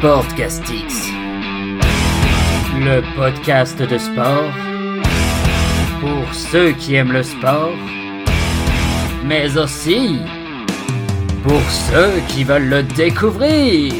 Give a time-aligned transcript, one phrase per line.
[0.00, 1.10] Sportcastix,
[2.78, 4.50] le podcast de sport
[6.00, 7.74] pour ceux qui aiment le sport,
[9.26, 10.16] mais aussi
[11.42, 13.92] pour ceux qui veulent le découvrir.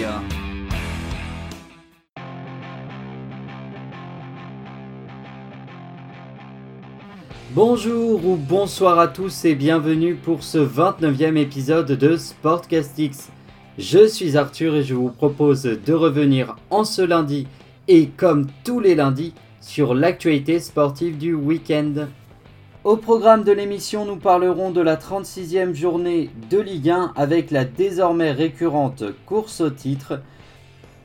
[7.51, 13.31] Bonjour ou bonsoir à tous et bienvenue pour ce 29e épisode de Sportcastix.
[13.81, 17.47] Je suis Arthur et je vous propose de revenir en ce lundi
[17.89, 22.09] et comme tous les lundis sur l'actualité sportive du week-end.
[22.85, 27.65] Au programme de l'émission, nous parlerons de la 36e journée de Ligue 1 avec la
[27.65, 30.21] désormais récurrente course au titre,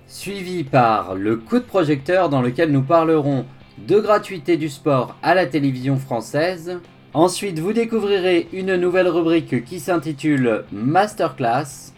[0.05, 3.45] suivie par le coup de projecteur dans lequel nous parlerons
[3.87, 6.79] de gratuité du sport à la télévision française.
[7.13, 11.94] Ensuite, vous découvrirez une nouvelle rubrique qui s'intitule Masterclass.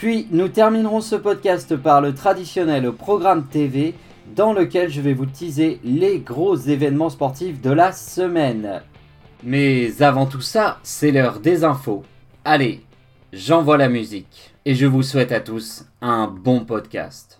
[0.00, 3.94] Puis nous terminerons ce podcast par le traditionnel programme TV
[4.34, 8.80] dans lequel je vais vous teaser les gros événements sportifs de la semaine.
[9.44, 12.02] Mais avant tout ça, c'est l'heure des infos.
[12.46, 12.80] Allez,
[13.34, 17.38] j'envoie la musique et je vous souhaite à tous un bon podcast.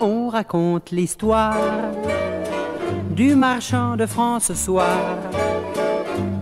[0.00, 1.56] On raconte l'histoire
[3.10, 5.18] du marchand de France ce soir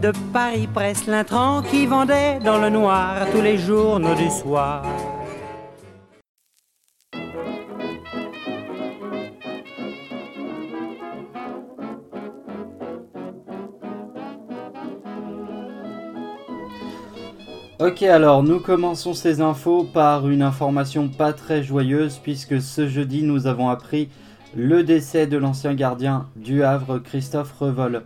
[0.00, 4.82] de Paris presse l'intrant qui vendait dans le noir tous les journaux du soir.
[17.78, 23.22] Ok alors nous commençons ces infos par une information pas très joyeuse puisque ce jeudi
[23.22, 24.08] nous avons appris
[24.54, 28.02] le décès de l'ancien gardien du Havre Christophe Revol.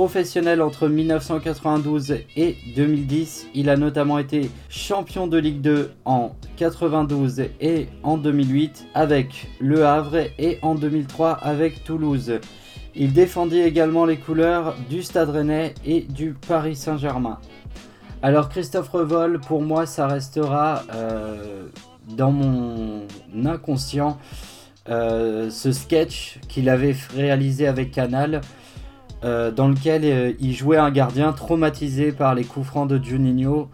[0.00, 7.42] Professionnel entre 1992 et 2010, il a notamment été champion de Ligue 2 en 92
[7.60, 12.40] et en 2008 avec Le Havre et en 2003 avec Toulouse.
[12.94, 17.38] Il défendit également les couleurs du Stade Rennais et du Paris Saint-Germain.
[18.22, 21.66] Alors Christophe Revol, pour moi, ça restera euh,
[22.08, 23.02] dans mon
[23.44, 24.16] inconscient
[24.88, 28.40] euh, ce sketch qu'il avait réalisé avec Canal
[29.22, 33.68] euh, dans lequel euh, il jouait un gardien traumatisé par les coups francs de Juninho.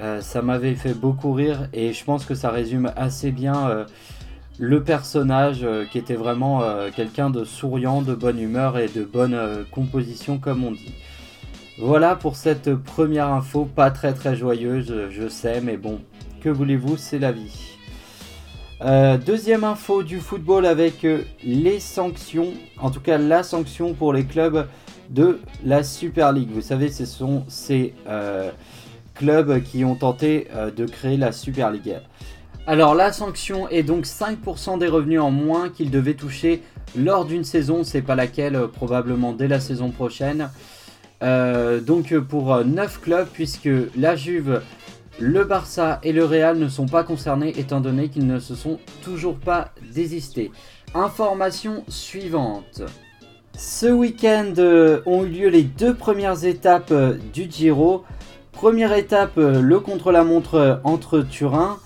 [0.00, 3.86] Euh, ça m'avait fait beaucoup rire et je pense que ça résume assez bien
[4.58, 6.62] le personnage qui était vraiment
[6.94, 9.36] quelqu'un de souriant, de bonne humeur et de bonne
[9.70, 10.94] composition comme on dit.
[11.80, 16.00] Voilà pour cette première info, pas très très joyeuse, je sais, mais bon,
[16.40, 17.76] que voulez-vous, c'est la vie.
[19.24, 21.06] deuxième info du football avec
[21.44, 24.66] les sanctions, en tout cas la sanction pour les clubs
[25.10, 26.50] de la Super League.
[26.52, 28.50] Vous savez, ce sont ces euh,
[29.14, 31.96] clubs qui ont tenté euh, de créer la Super League.
[32.66, 36.62] Alors la sanction est donc 5% des revenus en moins qu'ils devaient toucher
[36.96, 40.50] lors d'une saison, c'est pas laquelle, euh, probablement dès la saison prochaine.
[41.20, 44.62] donc pour 9 clubs, puisque la Juve,
[45.18, 48.78] le Barça et le Real ne sont pas concernés étant donné qu'ils ne se sont
[49.02, 50.52] toujours pas désistés.
[50.94, 52.82] Information suivante.
[53.60, 58.04] Ce week-end euh, ont eu lieu les deux premières étapes euh, du Giro.
[58.52, 61.80] Première étape, euh, le contre-la-montre entre Turin.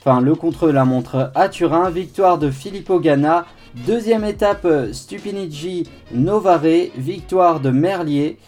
[0.00, 1.90] Enfin, le contre-la-montre à Turin.
[1.90, 3.46] Victoire de Filippo Ganna.
[3.86, 6.90] Deuxième étape, Stupinigi Novare.
[6.96, 8.38] Victoire de Merlier.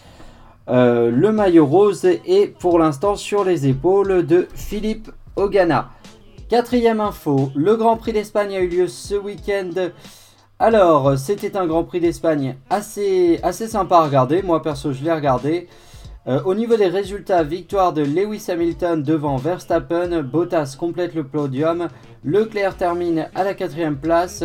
[0.67, 5.91] le maillot rose est pour l'instant sur les épaules de Philippe Ogana.
[6.49, 9.91] Quatrième info, le Grand Prix d'Espagne a eu lieu ce week-end
[10.57, 14.41] alors, c'était un Grand Prix d'Espagne assez, assez sympa à regarder.
[14.41, 15.67] Moi, perso, je l'ai regardé.
[16.27, 20.23] Euh, au niveau des résultats, victoire de Lewis Hamilton devant Verstappen.
[20.23, 21.89] Bottas complète le podium.
[22.23, 24.43] Leclerc termine à la quatrième place.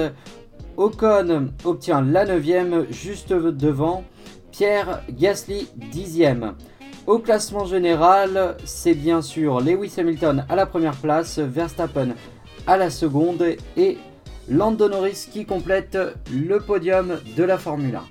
[0.76, 4.03] Ocon obtient la neuvième, juste devant.
[4.50, 6.54] Pierre Gasly dixième.
[7.06, 12.15] Au classement général, c'est bien sûr Lewis Hamilton à la première place, Verstappen
[12.66, 13.42] à la seconde
[13.77, 13.98] et
[14.50, 15.97] Lando Norris qui complète
[16.32, 18.02] le podium de la Formule 1.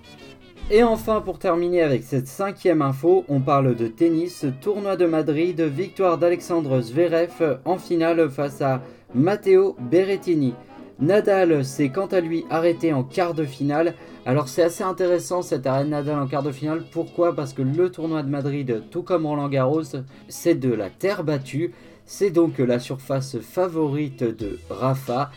[0.71, 5.59] Et enfin, pour terminer avec cette cinquième info, on parle de tennis, tournoi de Madrid,
[5.59, 8.81] victoire d'Alexandre Zverev en finale face à
[9.13, 10.53] Matteo Berrettini.
[11.01, 13.94] Nadal s'est quant à lui arrêté en quart de finale.
[14.25, 16.86] Alors c'est assez intéressant cette arrêt de Nadal en quart de finale.
[16.89, 17.36] Pourquoi?
[17.36, 19.83] Parce que le tournoi de Madrid, tout comme Roland Garros,
[20.30, 21.74] c'est de la terre battue.
[22.06, 25.31] C'est donc la surface favorite de Rafa.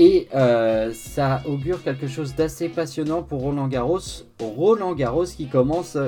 [0.00, 3.98] Et euh, ça augure quelque chose d'assez passionnant pour Roland Garros.
[4.38, 5.98] Roland Garros qui commence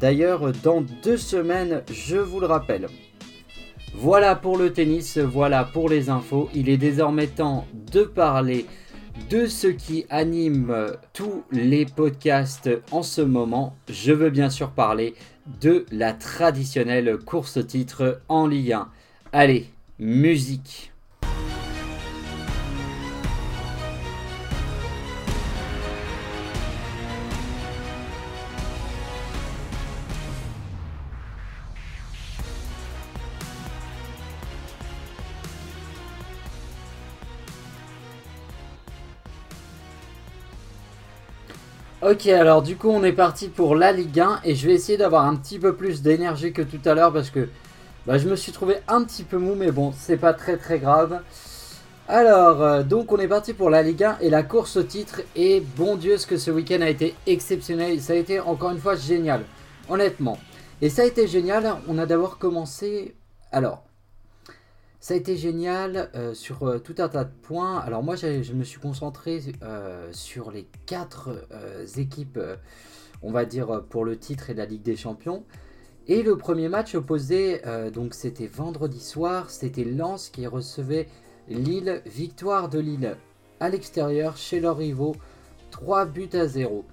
[0.00, 2.88] d'ailleurs dans deux semaines, je vous le rappelle.
[3.94, 6.50] Voilà pour le tennis, voilà pour les infos.
[6.54, 8.66] Il est désormais temps de parler
[9.30, 10.74] de ce qui anime
[11.12, 13.76] tous les podcasts en ce moment.
[13.88, 15.14] Je veux bien sûr parler
[15.60, 18.88] de la traditionnelle course titre en Ligue 1.
[19.32, 19.70] Allez,
[20.00, 20.92] musique
[42.08, 44.96] Ok, alors du coup, on est parti pour la Ligue 1 et je vais essayer
[44.96, 47.48] d'avoir un petit peu plus d'énergie que tout à l'heure parce que
[48.06, 50.78] bah, je me suis trouvé un petit peu mou, mais bon, c'est pas très très
[50.78, 51.20] grave.
[52.06, 55.22] Alors, euh, donc on est parti pour la Ligue 1 et la course au titre.
[55.34, 58.00] Et bon Dieu, ce que ce week-end a été exceptionnel?
[58.00, 59.42] Ça a été encore une fois génial,
[59.88, 60.38] honnêtement.
[60.82, 61.74] Et ça a été génial.
[61.88, 63.16] On a d'abord commencé.
[63.50, 63.82] Alors,
[65.00, 67.78] ça a été génial euh, sur euh, tout un tas de points.
[67.78, 71.46] Alors moi, je me suis concentré euh, sur les quatre
[71.96, 72.40] équipes,
[73.22, 75.44] on va dire, pour le titre et la Ligue des Champions.
[76.08, 77.60] Et le premier match opposé,
[77.92, 81.08] donc c'était vendredi soir, c'était Lens qui recevait
[81.48, 83.16] Lille, victoire de Lille
[83.58, 85.16] à l'extérieur chez leurs rivaux,
[85.72, 86.84] 3 buts à 0.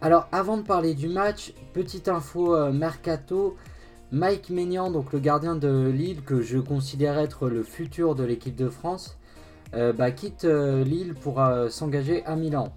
[0.00, 3.56] Alors avant de parler du match, petite info mercato,
[4.10, 8.56] Mike Maignan, donc le gardien de Lille, que je considère être le futur de l'équipe
[8.56, 9.18] de France,
[9.74, 12.72] euh, bah, quitte euh, Lille pour euh, s'engager à Milan.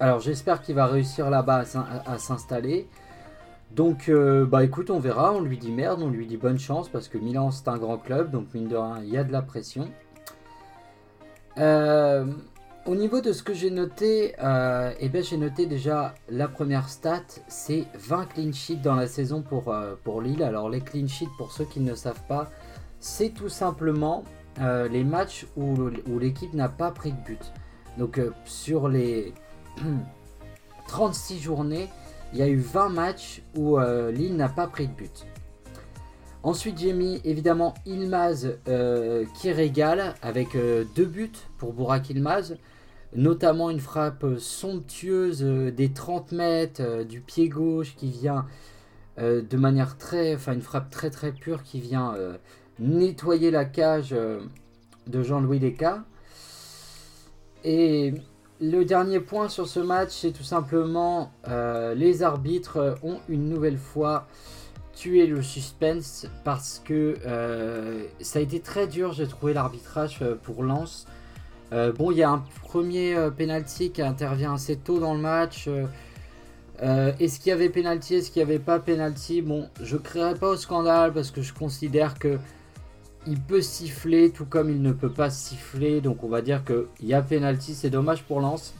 [0.00, 1.64] Alors j'espère qu'il va réussir là-bas
[2.06, 2.88] à, s'installer.
[3.72, 7.08] Donc bah écoute, on verra, on lui dit merde, on lui dit bonne chance parce
[7.08, 9.42] que Milan c'est un grand club, donc mine de rien, il y a de la
[9.42, 9.88] pression.
[12.88, 16.88] Au niveau de ce que j'ai noté, euh, eh ben, j'ai noté déjà la première
[16.88, 20.42] stat, c'est 20 clean sheets dans la saison pour, euh, pour Lille.
[20.42, 22.50] Alors les clean sheets, pour ceux qui ne savent pas,
[22.98, 24.24] c'est tout simplement
[24.62, 27.52] euh, les matchs où, où l'équipe n'a pas pris de but.
[27.98, 29.34] Donc sur les
[30.88, 31.90] 36 journées,
[32.32, 35.26] il y a eu 20 matchs où Lille n'a pas pris de but.
[36.42, 38.56] Ensuite, j'ai mis évidemment Ilmaz
[39.34, 40.56] qui régale avec
[40.96, 42.56] deux buts pour Burak Ilmaz
[43.14, 48.46] notamment une frappe somptueuse euh, des 30 mètres euh, du pied gauche qui vient
[49.18, 52.14] euh, de manière très, enfin une frappe très très pure qui vient
[52.78, 54.14] nettoyer la cage
[55.06, 56.04] de Jean-Louis Desca.
[57.64, 58.14] Et
[58.60, 61.32] le dernier point sur ce match, c'est tout simplement
[61.96, 64.28] les arbitres ont une nouvelle fois
[64.94, 67.16] tué le suspense parce que
[68.20, 71.08] ça a été très dur, j'ai trouvé l'arbitrage pour Lens.
[71.72, 75.20] Euh, bon, il y a un premier euh, penalty qui intervient assez tôt dans le
[75.20, 75.68] match.
[76.82, 79.42] Euh, est-ce qu'il y avait penalty Est-ce qu'il n'y avait pas penalty?
[79.42, 82.38] Bon, je ne créerai pas au scandale parce que je considère que
[83.26, 86.00] il peut siffler tout comme il ne peut pas siffler.
[86.00, 87.74] Donc on va dire qu'il y a penalty.
[87.74, 88.74] C'est dommage pour Lens.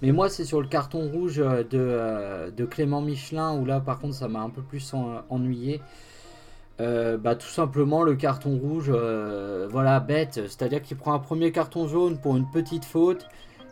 [0.00, 4.14] Mais moi, c'est sur le carton rouge de, de, Clément Michelin où là, par contre,
[4.14, 4.92] ça m'a un peu plus
[5.30, 5.80] ennuyé.
[6.82, 10.40] Euh, bah, tout simplement le carton rouge, euh, voilà, bête.
[10.48, 13.26] C'est-à-dire qu'il prend un premier carton jaune pour une petite faute.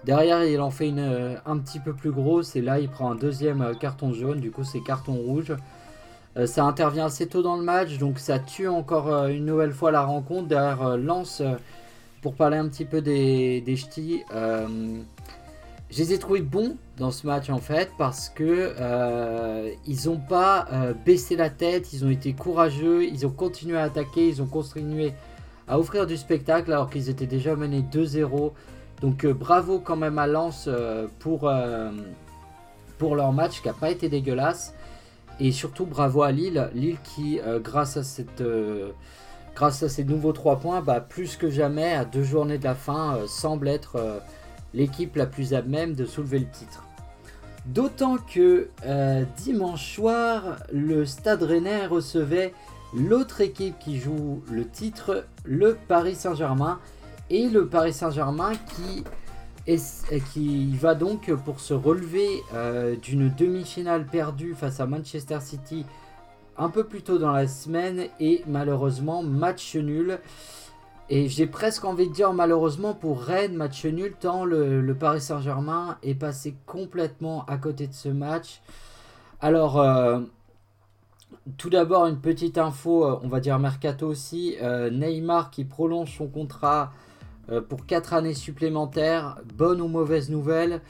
[0.04, 2.54] Derrière, il en fait une euh, un petit peu plus grosse.
[2.54, 4.38] Et là, il prend un deuxième carton jaune.
[4.40, 5.52] Du coup, c'est carton rouge.
[6.46, 7.98] ça intervient assez tôt dans le match.
[7.98, 10.46] Donc, ça tue encore une nouvelle fois la rencontre.
[10.46, 11.42] Derrière, Lance,
[12.22, 14.22] pour parler un petit peu des, des ch'tis.
[15.90, 20.20] Je les ai trouvés bons dans ce match en fait parce que euh, ils n'ont
[20.20, 24.40] pas euh, baissé la tête, ils ont été courageux, ils ont continué à attaquer, ils
[24.40, 25.14] ont continué
[25.66, 28.52] à offrir du spectacle alors qu'ils étaient déjà menés 2-0.
[29.00, 30.68] Donc euh, bravo quand même à Lens
[31.18, 31.50] pour,
[32.98, 34.74] pour leur match qui n'a pas été dégueulasse.
[35.40, 38.44] Et surtout bravo à Lille, Lille qui grâce à cette
[39.56, 42.76] grâce à ces nouveaux 3 points, bah, plus que jamais à deux journées de la
[42.76, 44.22] fin semble être
[44.74, 46.84] l'équipe la plus à même de soulever le titre.
[47.66, 52.54] D'autant que euh, dimanche soir, le Stade Rennais recevait
[52.94, 56.78] l'autre équipe qui joue le titre, le Paris Saint-Germain.
[57.28, 59.04] Et le Paris Saint-Germain qui,
[60.32, 65.84] qui va donc pour se relever euh, d'une demi-finale perdue face à Manchester City
[66.60, 70.18] un peu plus tôt dans la semaine et malheureusement match nul.
[71.12, 75.98] Et j'ai presque envie de dire malheureusement pour Rennes, match nul, tant le, Paris Saint-Germain
[76.04, 78.62] est passé complètement à côté de ce match.
[79.40, 80.20] Alors, euh,
[81.56, 84.54] tout d'abord une petite info, euh, on va dire mercato aussi.
[84.62, 86.92] Euh, Neymar qui prolonge son contrat
[87.68, 89.38] pour 4 années supplémentaires.
[89.56, 90.80] Bonne ou mauvaise nouvelle?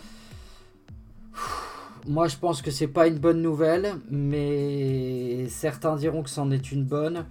[2.07, 6.73] Moi je pense que c'est pas une bonne nouvelle, mais certains diront que c'en est
[6.73, 7.25] une bonne.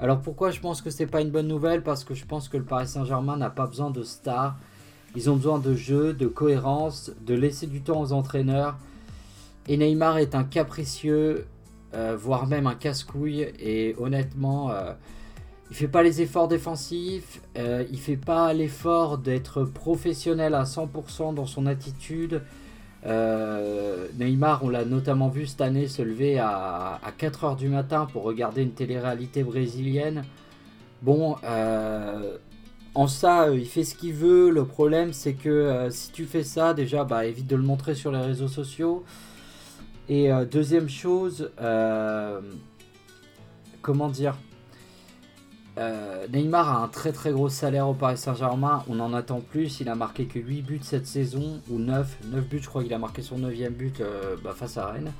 [0.00, 1.82] Alors pourquoi je pense que c'est pas une bonne nouvelle?
[1.82, 4.56] Parce que je pense que le Paris Saint-Germain n'a pas besoin de stars.
[5.14, 8.78] Ils ont besoin de jeu, de cohérence, de laisser du temps aux entraîneurs.
[9.68, 11.46] Et Neymar est un capricieux,
[11.92, 13.52] euh, voire même un casse-couille.
[13.58, 14.94] Et honnêtement, euh,
[15.70, 17.42] il fait pas les efforts défensifs.
[17.58, 22.42] Euh, il fait pas l'effort d'être professionnel à 100% dans son attitude.
[23.06, 28.22] Euh, Neymar, on l'a notamment vu cette année se lever à, 4h du matin pour
[28.22, 30.24] regarder une télé-réalité brésilienne.
[31.02, 32.36] Bon, euh,
[32.94, 34.50] en ça, euh, il fait ce qu'il veut.
[34.50, 38.12] Le problème, c'est que si tu fais ça, déjà, bah, évite de le montrer sur
[38.12, 39.04] les réseaux sociaux.
[40.08, 41.52] Et deuxième chose,
[43.80, 44.36] comment dire
[45.80, 49.80] euh, Neymar a un très très gros salaire au Paris Saint-Germain, on en attend plus,
[49.80, 52.92] il a marqué que 8 buts cette saison, ou 9, 9 buts je crois qu'il
[52.92, 55.12] a marqué son 9ème but euh, bah, face à Rennes.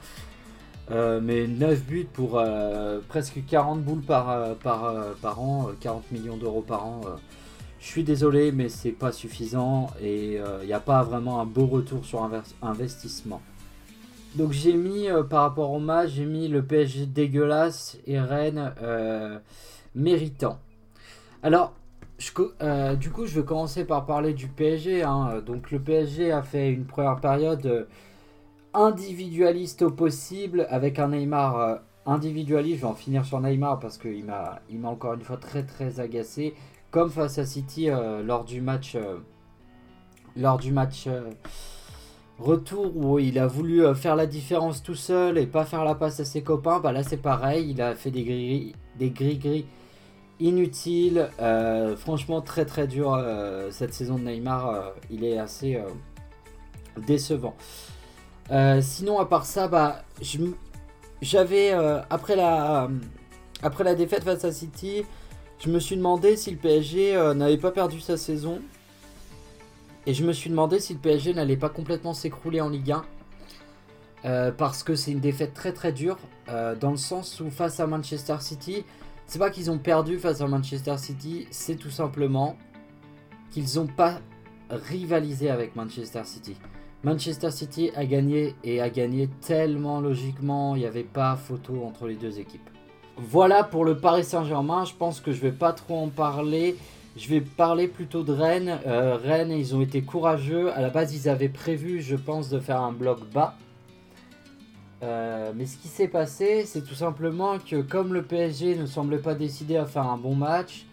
[0.90, 2.42] Euh, mais 9 buts pour
[3.08, 7.00] presque 40 boules par, par, par an, 40 millions d'euros par an.
[7.80, 11.66] je suis désolé mais c'est pas suffisant et il n'y a pas vraiment un beau
[11.66, 12.28] retour sur
[12.60, 13.40] investissement.
[14.34, 18.72] Donc j'ai mis par rapport au match, j'ai mis le PSG dégueulasse et Rennes
[19.94, 20.58] méritant.
[21.42, 21.72] Alors,
[22.62, 25.02] euh, du coup, je vais commencer par parler du PSG.
[25.02, 25.42] Hein.
[25.44, 27.84] Donc, le PSG a fait une première période euh,
[28.74, 32.76] individualiste au possible avec un Neymar euh, individualiste.
[32.76, 36.54] Je vais en finir sur Neymar parce qu'il m'a, encore une fois très très agacé,
[36.90, 37.88] comme face à City
[38.24, 38.96] lors du match,
[40.36, 41.08] lors du match
[42.38, 46.20] retour où il a voulu faire la différence tout seul et pas faire la passe
[46.20, 46.80] à ses copains.
[46.80, 47.70] Bah là, c'est pareil.
[47.70, 48.74] Il a fait des gris
[49.38, 49.66] gris
[50.40, 51.28] inutile.
[51.40, 54.68] Euh, franchement, très très dur euh, cette saison de Neymar.
[54.68, 54.80] Euh,
[55.10, 55.80] il est assez
[56.96, 57.54] décevant.
[58.80, 60.02] sinon, à part ça, bah,
[61.22, 61.72] j'avais
[62.10, 62.88] après la
[63.62, 65.04] après la défaite face à City,
[65.58, 68.60] je me suis demandé si le PSG n'avait pas perdu sa saison.
[70.06, 72.92] Et je me suis demandé si le PSG n'allait pas complètement s'écrouler en Ligue
[74.24, 74.52] 1.
[74.52, 76.18] parce que c'est une défaite très très dure.
[76.80, 78.84] dans le sens où face à Manchester City,
[79.30, 82.56] c'est pas qu'ils ont perdu face à Manchester City, c'est tout simplement
[83.52, 84.18] qu'ils n'ont pas
[84.68, 86.56] rivalisé avec Manchester City.
[87.04, 92.08] Manchester City a gagné et a gagné tellement logiquement, il n'y avait pas photo entre
[92.08, 92.68] les deux équipes.
[93.18, 96.76] Voilà pour le Paris Saint-Germain, je pense que je vais pas trop en parler.
[97.16, 98.80] Je vais parler plutôt de Rennes.
[98.88, 100.72] Euh, Rennes, ils ont été courageux.
[100.72, 103.56] À la base, ils avaient prévu, je pense, de faire un bloc bas.
[105.02, 109.18] Euh, mais ce qui s'est passé, c'est tout simplement que comme le PSG ne semblait
[109.18, 110.84] pas décidé à faire un bon match,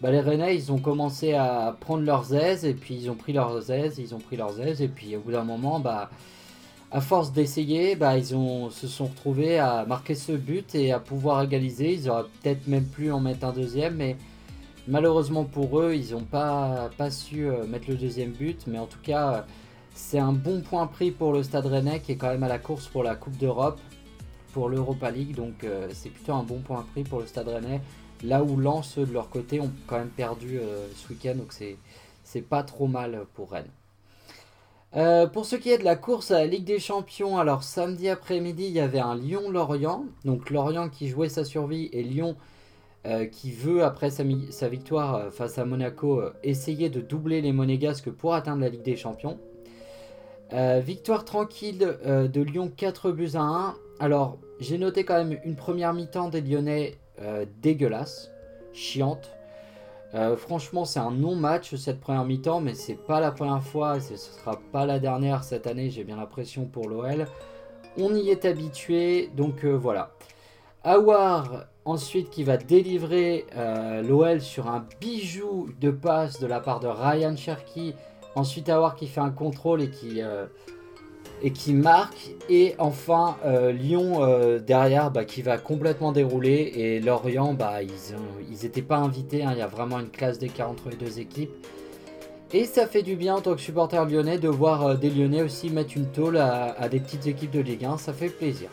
[0.00, 3.34] bah les Rennais ils ont commencé à prendre leurs aises et puis ils ont pris
[3.34, 6.10] leurs aises, ils ont pris leurs aises et puis au bout d'un moment, bah,
[6.90, 11.42] à force d'essayer, bah, ils se sont retrouvés à marquer ce but et à pouvoir
[11.42, 11.92] égaliser.
[11.94, 14.16] Ils auraient peut-être même pu en mettre un deuxième, mais
[14.88, 18.66] malheureusement pour eux, ils n'ont pas, pas su euh, mettre le deuxième but.
[18.66, 19.46] Mais en tout cas,
[19.94, 22.58] c'est un bon point pris pour le Stade Rennais qui est quand même à la
[22.58, 23.80] course pour la Coupe d'Europe,
[24.52, 25.34] pour l'Europa League.
[25.34, 27.80] Donc euh, c'est plutôt un bon point pris pour le Stade Rennais.
[28.22, 31.34] Là où Lens, de leur côté, ont quand même perdu euh, ce week-end.
[31.36, 33.70] Donc c'est pas trop mal pour Rennes.
[34.96, 38.08] Euh, pour ce qui est de la course à la Ligue des Champions, alors samedi
[38.08, 40.04] après-midi, il y avait un Lyon-Lorient.
[40.24, 42.36] Donc Lorient qui jouait sa survie et Lyon
[43.32, 48.34] qui veut, après sa, sa victoire face à Monaco, essayer de doubler les Monégasques pour
[48.34, 49.38] atteindre la Ligue des Champions.
[50.52, 53.74] Euh, victoire tranquille euh, de Lyon 4 buts à 1.
[54.00, 58.30] Alors, j'ai noté quand même une première mi-temps des Lyonnais euh, dégueulasse,
[58.72, 59.30] chiante.
[60.36, 64.58] franchement, c'est un non-match cette première mi-temps, mais c'est pas la première fois ce sera
[64.72, 67.26] pas la dernière cette année, j'ai bien l'impression pour l'OL.
[67.96, 70.10] On y est habitué, donc voilà.
[70.82, 73.46] Awar ensuite qui va délivrer
[74.02, 77.94] l'OL sur un bijou de passe de la part de Ryan Cherky
[78.36, 80.46] Ensuite, avoir qui fait un contrôle et qui, euh,
[81.42, 82.30] et qui marque.
[82.48, 86.72] Et enfin, euh, Lyon euh, derrière bah, qui va complètement dérouler.
[86.76, 89.42] Et Lorient, bah, ils n'étaient pas invités.
[89.42, 89.50] Hein.
[89.52, 91.50] Il y a vraiment une classe d'écart entre les deux équipes.
[92.52, 95.70] Et ça fait du bien en tant que supporter lyonnais de voir des Lyonnais aussi
[95.70, 97.96] mettre une tôle à, des petites équipes de Ligue 1.
[97.96, 98.70] Ça fait plaisir.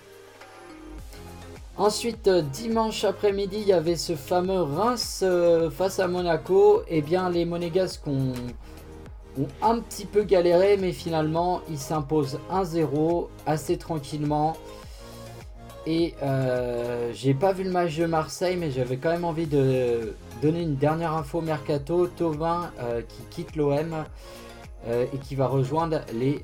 [1.77, 5.23] Ensuite, dimanche après-midi, il y avait ce fameux Reims
[5.69, 6.81] face à Monaco.
[6.87, 8.33] Et eh bien, les Monégasques ont
[9.61, 14.55] un petit peu galéré, mais finalement, ils s'imposent 1-0 assez tranquillement.
[15.85, 20.15] Et euh, j'ai pas vu le match de Marseille, mais j'avais quand même envie de
[20.41, 22.07] donner une dernière info mercato.
[22.07, 24.03] Tovin euh, qui quitte l'OM
[24.85, 26.43] euh, et qui va rejoindre les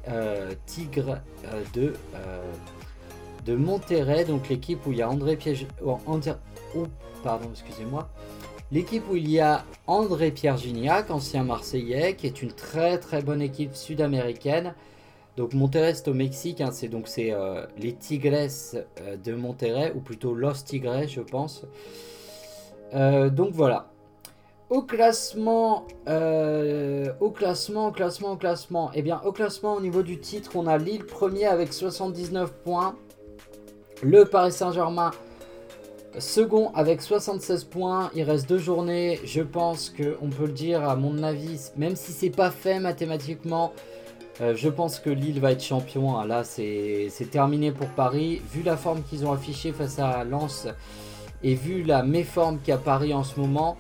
[0.66, 1.18] Tigres
[1.74, 1.94] de,
[3.46, 5.68] de Monterrey, donc l'équipe où il y a André Piège.
[5.86, 5.98] Oh,
[7.22, 8.10] pardon, excusez-moi.
[8.74, 13.40] L'équipe où il y a André-Pierre Gignac, ancien Marseillais, qui est une très très bonne
[13.40, 14.74] équipe sud-américaine.
[15.38, 19.94] Donc Monterrey c'est au Mexique, hein, c'est donc c'est euh, les Tigres euh, de Monterrey,
[19.96, 21.66] ou plutôt Los Tigres je pense.
[22.96, 23.92] Euh, donc voilà.
[24.72, 28.90] Au classement, au classement, au classement, au classement.
[28.96, 32.96] Eh bien, au classement, au niveau du titre, on a Lille premier avec 79 points.
[34.02, 35.12] Le Paris Saint-Germain
[36.20, 38.12] second avec 76 points.
[38.16, 39.20] Il reste deux journées.
[39.26, 43.74] Je pense qu'on peut le dire, à mon avis, même si c'est pas fait mathématiquement,
[44.42, 46.18] euh, je pense que Lille va être champion.
[46.18, 48.42] Ah, là, c'est terminé pour Paris.
[48.52, 50.68] Vu la forme qu'ils ont affichée face à Lens
[51.44, 53.78] et vu la méforme qu'a Paris en ce moment.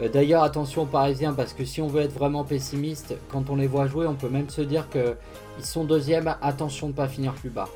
[0.00, 3.56] Euh, d'ailleurs, attention aux Parisiens parce que si on veut être vraiment pessimiste, quand on
[3.56, 6.34] les voit jouer, on peut même se dire qu'ils sont deuxième.
[6.42, 7.68] Attention de ne pas finir plus bas.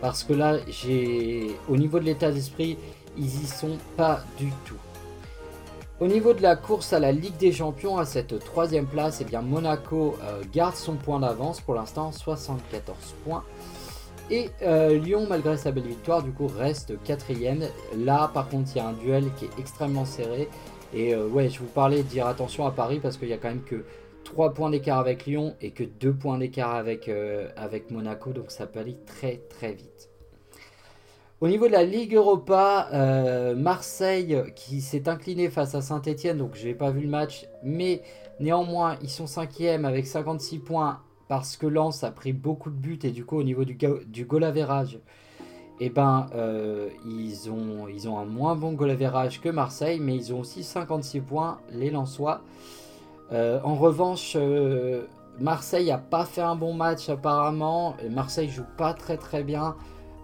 [0.00, 2.76] Parce que là, j'ai au niveau de l'état d'esprit,
[3.16, 4.76] ils y sont pas du tout.
[5.98, 9.24] Au niveau de la course à la Ligue des Champions, à cette troisième place, eh
[9.24, 13.44] bien Monaco euh, garde son point d'avance pour l'instant, 74 points.
[14.30, 17.64] Et euh, Lyon, malgré sa belle victoire, du coup reste quatrième.
[17.96, 20.50] Là, par contre, il y a un duel qui est extrêmement serré.
[20.92, 23.38] Et euh, ouais, je vous parlais de dire attention à Paris parce qu'il y a
[23.38, 23.86] quand même que
[24.24, 27.10] 3 points d'écart avec Lyon et que 2 points d'écart avec,
[27.56, 28.34] avec Monaco.
[28.34, 30.10] Donc ça peut aller très très vite.
[31.42, 36.54] Au niveau de la Ligue Europa, euh, Marseille qui s'est incliné face à Saint-Etienne, donc
[36.54, 38.00] je n'ai pas vu le match, mais
[38.40, 42.98] néanmoins ils sont cinquièmes avec 56 points parce que Lens a pris beaucoup de buts
[43.02, 43.76] et du coup au niveau du,
[44.06, 44.98] du goal average,
[45.78, 50.16] eh ben, euh, ils, ont, ils ont un moins bon goal average que Marseille, mais
[50.16, 52.40] ils ont aussi 56 points, les Lensois.
[53.32, 54.38] Euh, en revanche,
[55.38, 59.76] Marseille n'a pas fait un bon match apparemment, Marseille joue pas très très bien.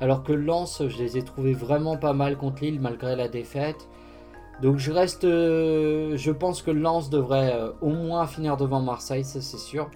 [0.02, 3.88] Alors que Lens, je les ai trouvés vraiment pas mal contre Lille malgré la défaite.
[4.60, 9.22] Donc je reste, euh, je pense que Lens devrait euh, au moins finir devant Marseille,
[9.22, 9.88] ça c'est sûr.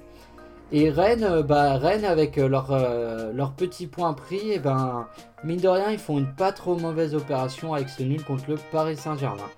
[0.70, 2.70] Et Rennes, euh, bah, Rennes avec leur,
[3.34, 5.08] leur petit point pris, et eh ben
[5.42, 8.54] mine de rien ils font une pas trop mauvaise opération avec ce nul contre le
[8.70, 9.50] Paris Saint-Germain.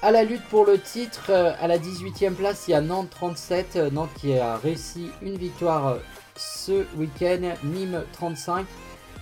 [0.00, 3.76] À la lutte pour le titre, à la 18e place, il y a Nantes 37,
[3.92, 5.98] Nantes qui a réussi une victoire
[6.36, 7.54] ce week-end.
[7.64, 8.66] Nîmes 35.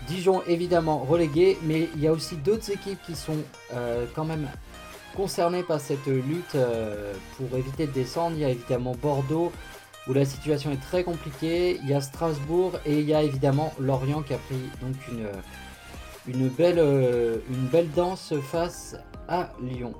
[0.08, 3.36] Dijon évidemment relégué, mais il y a aussi d'autres équipes qui sont
[3.72, 4.48] euh, quand même
[5.16, 8.36] concernées par cette lutte euh, pour éviter de descendre.
[8.36, 9.52] Il y a évidemment Bordeaux
[10.08, 11.78] où la situation est très compliquée.
[11.82, 15.28] Il y a Strasbourg et il y a évidemment Lorient qui a pris donc une,
[16.34, 18.96] une, belle, euh, une belle danse face
[19.28, 19.94] à Lyon.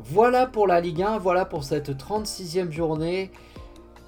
[0.00, 3.30] Voilà pour la Ligue 1, voilà pour cette 36e journée.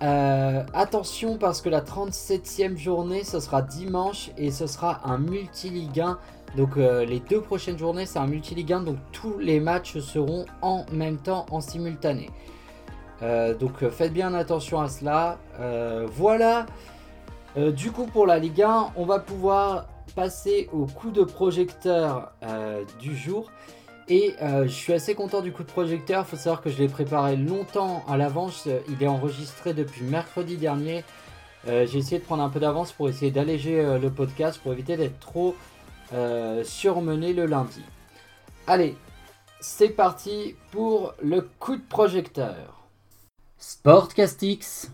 [0.03, 6.01] Euh, attention parce que la 37e journée, ce sera dimanche et ce sera un multi-ligue
[6.01, 6.19] 1.
[6.57, 8.81] Donc euh, les deux prochaines journées, c'est un multi-ligue 1.
[8.83, 12.31] Donc tous les matchs seront en même temps, en simultané.
[13.23, 15.39] Euh, donc faites bien attention à cela.
[16.13, 16.67] voilà.
[17.57, 22.33] du coup pour la Ligue 1, on va pouvoir passer au coup de projecteur
[23.01, 23.51] du jour.
[24.09, 26.27] Et euh, je suis assez content du coup de projecteur.
[26.27, 28.69] Faut savoir que je l'ai préparé longtemps à l'avance.
[28.89, 31.05] Il est enregistré depuis mercredi dernier.
[31.67, 34.73] Euh, j'ai essayé de prendre un peu d'avance pour essayer d'alléger euh, le podcast pour
[34.73, 35.57] éviter d'être trop
[36.63, 37.83] surmené le lundi.
[38.69, 38.97] Allez,
[39.61, 42.87] c'est parti pour le coup de projecteur.
[43.59, 44.93] Sportcastix.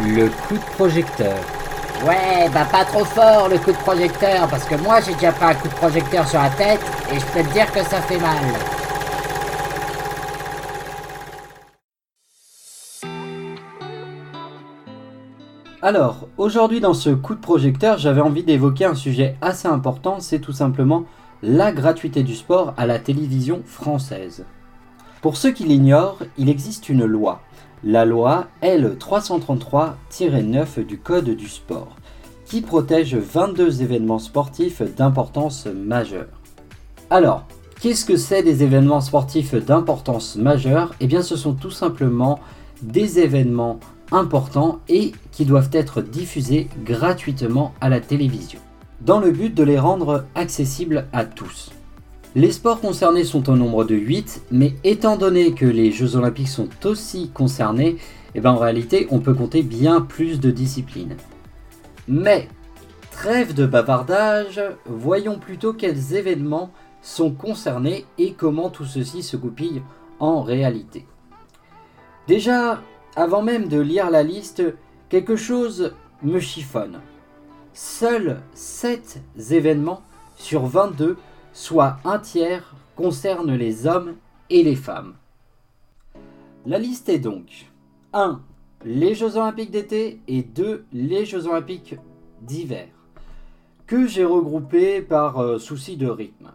[0.00, 1.65] Le coup de projecteur.
[2.04, 5.44] Ouais, bah pas trop fort le coup de projecteur, parce que moi j'ai déjà pris
[5.46, 6.80] un coup de projecteur sur la tête,
[7.12, 8.44] et je peux te dire que ça fait mal.
[15.82, 20.40] Alors, aujourd'hui dans ce coup de projecteur, j'avais envie d'évoquer un sujet assez important, c'est
[20.40, 21.04] tout simplement
[21.42, 24.44] la gratuité du sport à la télévision française.
[25.22, 27.40] Pour ceux qui l'ignorent, il existe une loi,
[27.84, 31.96] la loi L333-9 du Code du sport,
[32.44, 36.40] qui protège 22 événements sportifs d'importance majeure.
[37.10, 37.46] Alors,
[37.80, 40.94] qu'est-ce que c'est des événements sportifs d'importance majeure?
[41.00, 42.40] Eh bien, ce sont tout simplement
[42.82, 43.80] des événements
[44.12, 48.60] importants et qui doivent être diffusés gratuitement à la télévision,
[49.00, 51.70] dans le but de les rendre accessibles à tous.
[52.36, 56.50] Les sports concernés sont au nombre de 8, mais étant donné que les Jeux Olympiques
[56.50, 57.96] sont aussi concernés,
[58.34, 61.16] eh ben en réalité on peut compter bien plus de disciplines.
[62.08, 62.50] Mais,
[63.10, 66.70] trêve de bavardage, voyons plutôt quels événements
[67.00, 69.80] sont concernés et comment tout ceci se goupille
[70.20, 71.06] en réalité.
[72.28, 72.82] Déjà,
[73.16, 74.62] avant même de lire la liste,
[75.08, 77.00] quelque chose me chiffonne.
[77.72, 79.22] Seuls 7
[79.52, 80.02] événements
[80.36, 81.16] sur 22
[81.56, 84.16] soit un tiers, concerne les hommes
[84.50, 85.14] et les femmes.
[86.66, 87.70] La liste est donc
[88.12, 88.40] 1.
[88.84, 90.84] Les Jeux olympiques d'été et 2.
[90.92, 91.96] Les Jeux olympiques
[92.42, 92.88] d'hiver,
[93.86, 96.52] que j'ai regroupés par euh, souci de rythme.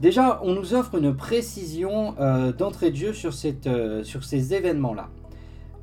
[0.00, 4.54] Déjà, on nous offre une précision euh, d'entrée de jeu sur, cette, euh, sur ces
[4.54, 5.10] événements-là,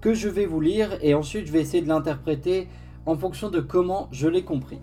[0.02, 2.68] que je vais vous lire et ensuite je vais essayer de l'interpréter
[3.06, 4.80] en fonction de comment je l'ai compris.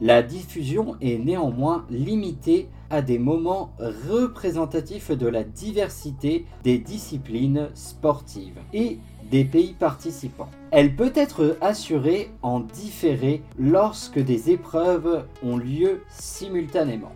[0.00, 3.72] La diffusion est néanmoins limitée à des moments
[4.08, 8.98] représentatifs de la diversité des disciplines sportives et
[9.30, 10.50] des pays participants.
[10.70, 17.12] Elle peut être assurée en différé lorsque des épreuves ont lieu simultanément.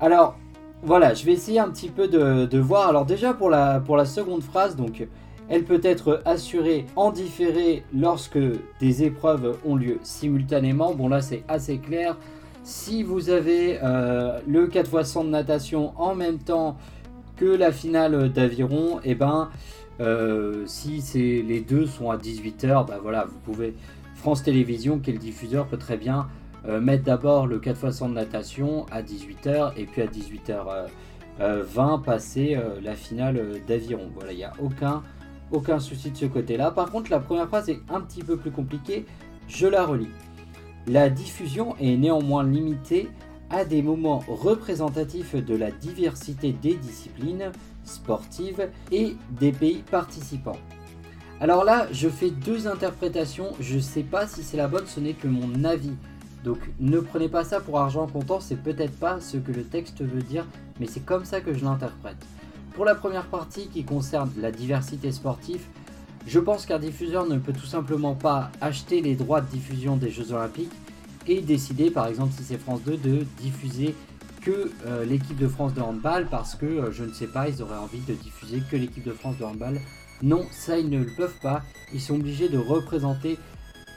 [0.00, 0.36] Alors,
[0.82, 2.88] voilà, je vais essayer un petit peu de, voir.
[2.88, 5.06] Alors déjà pour la, pour la seconde phrase, donc
[5.48, 8.38] elle peut être assurée en différé lorsque
[8.80, 10.94] des épreuves ont lieu simultanément.
[10.94, 12.16] Bon là c'est assez clair.
[12.66, 16.76] Si vous avez euh, le 4 x 100 de natation en même temps
[17.36, 19.50] que la finale d'aviron, et eh ben
[20.00, 23.76] euh, si les deux sont à 18h, bah voilà, vous pouvez
[24.16, 26.26] France Télévisions qui est le diffuseur peut très bien
[26.66, 30.88] euh, mettre d'abord le 4 x 100 de natation à 18h et puis à 18h20
[31.40, 34.10] euh, passer la finale d'aviron.
[34.12, 34.54] Voilà, il n'y a
[35.52, 36.72] aucun souci de ce côté-là.
[36.72, 39.06] Par contre, la première phrase est un petit peu plus compliquée.
[39.46, 40.10] Je la relis.
[40.88, 43.08] La diffusion est néanmoins limitée
[43.50, 47.50] à des moments représentatifs de la diversité des disciplines
[47.84, 50.58] sportives et des pays participants.
[51.40, 55.00] Alors là, je fais deux interprétations, je ne sais pas si c'est la bonne, ce
[55.00, 55.94] n'est que mon avis.
[56.44, 60.02] Donc ne prenez pas ça pour argent comptant, c'est peut-être pas ce que le texte
[60.02, 60.46] veut dire,
[60.78, 62.24] mais c'est comme ça que je l'interprète.
[62.74, 65.64] Pour la première partie qui concerne la diversité sportive,
[66.26, 70.10] je pense qu'un diffuseur ne peut tout simplement pas acheter les droits de diffusion des
[70.10, 70.72] Jeux Olympiques
[71.28, 73.94] et décider, par exemple si c'est France 2, de diffuser
[74.42, 77.62] que euh, l'équipe de France de handball parce que, euh, je ne sais pas, ils
[77.62, 79.80] auraient envie de diffuser que l'équipe de France de handball.
[80.22, 81.62] Non, ça ils ne le peuvent pas.
[81.92, 83.38] Ils sont obligés de représenter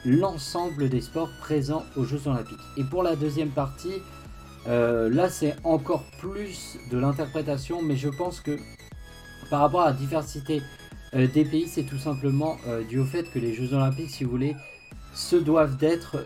[0.04, 2.58] l'ensemble des sports présents aux Jeux Olympiques.
[2.76, 4.02] Et pour la deuxième partie,
[4.66, 8.56] euh, là c'est encore plus de l'interprétation, mais je pense que
[9.50, 10.62] par rapport à la diversité
[11.12, 14.30] des pays, c'est tout simplement euh, dû au fait que les Jeux Olympiques, si vous
[14.30, 14.56] voulez,
[15.14, 16.24] se doivent d'être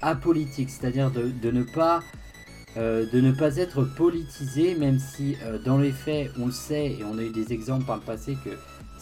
[0.00, 2.02] apolitiques, c'est-à-dire de, ne pas
[2.76, 7.18] de ne pas être politisés, même si dans les faits, on le sait et on
[7.18, 8.50] a eu des exemples par le passé que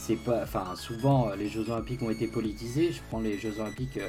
[0.01, 2.93] c'est pas, enfin, souvent euh, les Jeux Olympiques ont été politisés.
[2.93, 4.09] Je prends les Jeux Olympiques euh,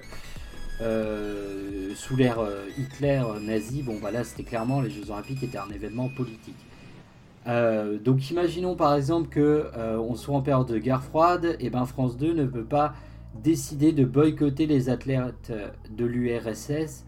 [0.81, 2.39] euh, sous l'ère
[2.77, 3.83] Hitler nazi.
[3.83, 6.55] Bon, voilà, c'était clairement les Jeux Olympiques étaient un événement politique.
[7.45, 12.17] Donc, imaginons par exemple que on soit en période de guerre froide, et ben France
[12.17, 12.93] 2 ne peut pas
[13.43, 15.51] décider de boycotter les athlètes
[15.89, 17.05] de l'URSS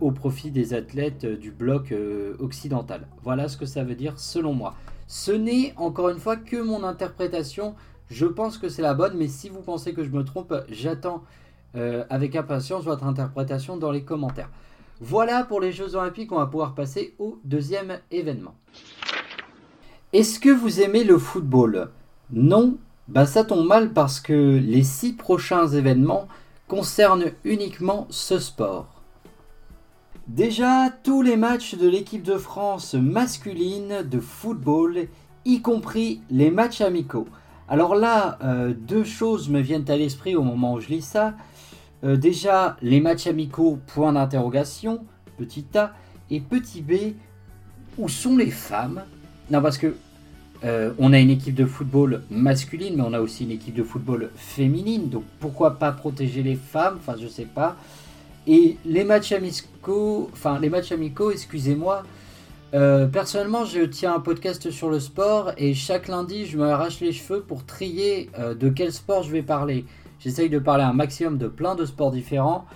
[0.00, 1.92] au profit des athlètes du bloc
[2.38, 3.08] occidental.
[3.22, 4.74] Voilà ce que ça veut dire selon moi.
[5.08, 7.74] Ce n'est encore une fois que mon interprétation
[8.10, 11.22] je pense que c'est la bonne, mais si vous pensez que je me trompe, j'attends
[11.76, 14.50] euh, avec impatience votre interprétation dans les commentaires.
[15.00, 18.54] Voilà pour les Jeux Olympiques, on va pouvoir passer au deuxième événement.
[20.12, 21.88] Est-ce que vous aimez le football?
[22.32, 26.26] Non Bah ça tombe mal parce que les six prochains événements
[26.66, 29.02] concernent uniquement ce sport.
[30.26, 35.06] Déjà, tous les matchs de l'équipe de France masculine de football,
[35.44, 37.28] y compris les matchs amicaux.
[37.68, 41.34] Alors là, euh, deux choses me viennent à l'esprit au moment où je lis ça.
[42.02, 45.04] Euh, déjà, les matchs amicaux, point d'interrogation,
[45.38, 45.94] petit A.
[46.30, 47.14] Et petit B,
[47.96, 49.04] où sont les femmes?
[49.50, 49.94] Non, parce que
[50.64, 53.82] euh, on a une équipe de football masculine, mais on a aussi une équipe de
[53.82, 55.08] football féminine.
[55.08, 56.98] Donc pourquoi pas protéger les femmes?
[56.98, 57.76] Enfin, je sais pas.
[58.46, 62.04] Et les matchs amicaux, enfin les matchs amicaux, excusez-moi,
[62.72, 67.00] euh, personnellement, je tiens un podcast sur le sport et chaque lundi, je me arrache
[67.00, 69.84] les cheveux pour trier euh, de quel sport je vais parler.
[70.20, 72.66] J'essaye de parler un maximum de plein de sports différents.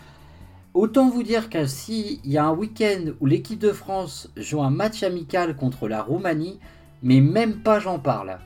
[0.75, 4.71] Autant vous dire que s'il y a un week-end où l'équipe de France joue un
[4.71, 6.59] match amical contre la Roumanie,
[7.03, 8.39] mais même pas j'en parle.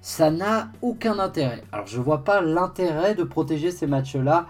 [0.00, 1.62] Ça n'a aucun intérêt.
[1.72, 4.46] Alors je vois pas l'intérêt de protéger ces matchs-là.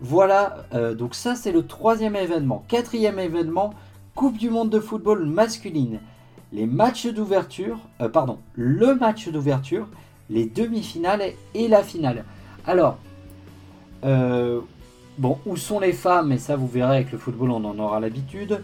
[0.00, 2.64] Voilà, euh, donc ça c'est le troisième événement.
[2.68, 3.74] Quatrième événement,
[4.14, 5.98] Coupe du monde de football masculine,
[6.52, 9.88] les matchs d'ouverture, euh, pardon, le match d'ouverture,
[10.28, 11.22] les demi-finales
[11.54, 12.24] et la finale.
[12.66, 12.98] Alors,
[14.04, 14.60] euh,
[15.18, 16.32] bon, où sont les femmes?
[16.32, 18.62] Et ça, vous verrez avec le football, on en aura l'habitude.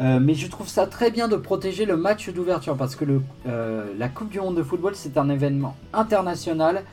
[0.00, 3.20] Euh, mais je trouve ça très bien de protéger le match d'ouverture parce que le,
[3.98, 6.84] la Coupe du Monde de football, c'est un événement international.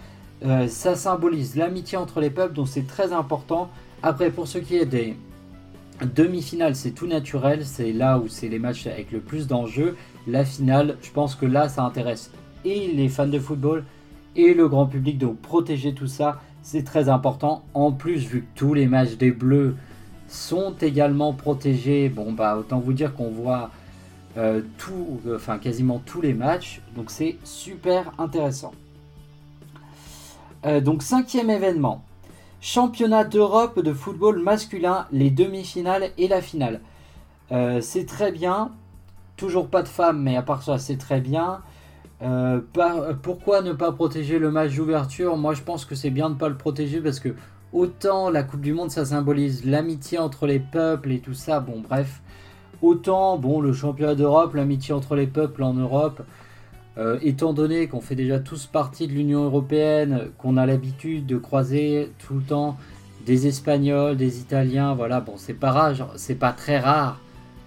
[0.67, 3.69] ça symbolise l'amitié entre les peuples, donc c'est très important.
[4.01, 5.15] Après, pour ce qui est des,
[6.03, 9.95] Demi-finale, c'est tout naturel, c'est là où c'est les matchs avec le plus d'enjeux.
[10.27, 12.31] La finale, je pense que là, ça intéresse
[12.65, 13.85] et les fans de football
[14.35, 15.17] et le grand public.
[15.17, 17.63] Donc protéger tout ça, c'est très important.
[17.75, 19.77] En plus, vu que tous les matchs des Bleus
[20.27, 23.69] sont également protégés, bon bah autant vous dire qu'on voit
[24.35, 26.81] euh, tout, enfin quasiment tous les matchs.
[26.95, 28.71] Donc c'est super intéressant.
[30.65, 32.03] Euh, donc cinquième événement.
[32.61, 36.81] Championnat d'Europe de football masculin, les demi-finales et la finale.
[37.51, 38.71] Euh, c'est très bien.
[39.37, 41.61] Toujours pas de femmes, mais à part ça, c'est très bien.
[42.21, 42.61] Euh,
[43.21, 45.35] pourquoi ne pas protéger le match d'ouverture?
[45.37, 47.35] Moi, je pense que c'est bien de ne pas le protéger parce que
[47.73, 51.59] autant la Coupe du Monde, ça symbolise l'amitié entre les peuples et tout ça.
[51.59, 52.21] Bon, bref.
[52.81, 56.21] Autant, bon, le championnat d'Europe, l'amitié entre les peuples en Europe,
[56.97, 61.37] euh, étant donné qu'on fait déjà tous partie de l'Union Européenne, qu'on a l'habitude de
[61.37, 62.77] croiser tout le temps
[63.25, 67.19] des Espagnols, des Italiens, voilà, bon, c'est pas c'est pas très rare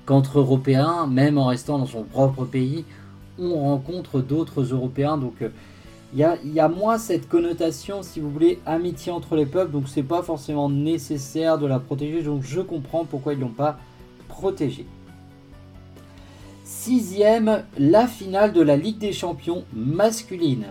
[0.06, 2.84] qu'entre Européens, même en restant dans son propre pays,
[3.38, 5.18] on rencontre d'autres Européens.
[5.18, 5.48] Donc, euh,
[6.14, 9.72] il y, a, moins cette connotation, si vous voulez, amitié entre les peuples.
[9.72, 12.22] Donc, c'est pas forcément nécessaire de la protéger.
[12.22, 13.78] Donc, je comprends pourquoi ils l'ont pas
[14.26, 14.86] protégée.
[16.64, 20.66] Sixième, la finale de la Ligue des Champions masculine.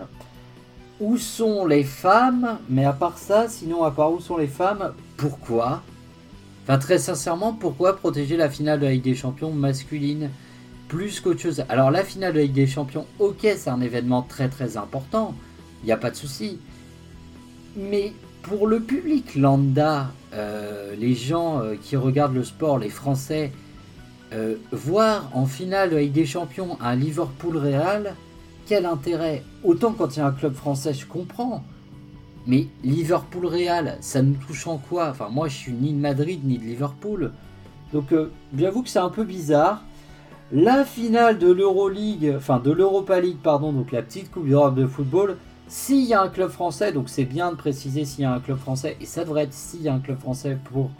[1.00, 2.58] Où sont les femmes?
[2.68, 5.82] Mais à part ça, sinon à part où sont les femmes, pourquoi?
[6.64, 10.30] Enfin très sincèrement, pourquoi protéger la finale de la Ligue des Champions masculine?
[10.88, 14.76] Plus qu'autre chose Alors la finale de des Champions, ok, c'est un événement très très
[14.76, 15.34] important,
[15.82, 16.58] il n'y a pas de souci.
[17.76, 23.52] Mais pour le public lambda, euh, les gens euh, qui regardent le sport, les Français,
[24.32, 28.14] euh, voir en finale avec des champions un Liverpool Real,
[28.66, 29.42] quel intérêt?
[29.64, 31.62] Autant quand il y a un club français, je comprends.
[32.46, 35.10] Mais Liverpool Real, ça nous touche en quoi?
[35.10, 37.32] Enfin, moi, je suis ni de Madrid ni de Liverpool.
[37.92, 38.14] Donc,
[38.56, 39.82] j'avoue que c'est un peu bizarre.
[40.50, 44.86] La finale de l'Euroleague, enfin de l'Europa League, pardon, donc la petite Coupe d'Europe de
[44.86, 48.32] football, s'il y a un club français, donc c'est bien de préciser s'il y a
[48.32, 50.90] un club français, et ça devrait être s'il y a un club français pour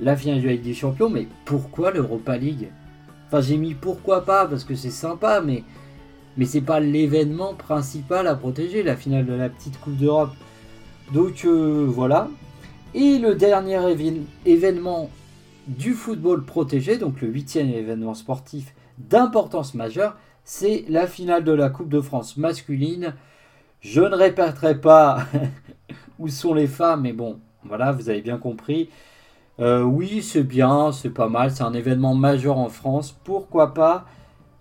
[0.00, 2.68] la finale de la Ligue des Champions, mais pourquoi l'Europa League?
[3.26, 5.64] Enfin, j'ai mis pourquoi pas, parce que c'est sympa, mais,
[6.36, 10.30] mais c'est pas l'événement principal à protéger, la finale de la petite Coupe d'Europe.
[11.12, 12.28] Donc euh, voilà.
[12.94, 13.80] Et le dernier
[14.46, 15.10] événement
[15.66, 21.70] du football protégé, donc le huitième événement sportif d'importance majeure, c'est la finale de la
[21.70, 23.14] Coupe de France masculine.
[23.80, 25.24] Je ne répéterai pas
[26.18, 28.90] où sont les femmes, mais bon, voilà, vous avez bien compris.
[29.60, 34.06] Euh, oui, c'est bien, c'est pas mal, c'est un événement majeur en France, pourquoi pas?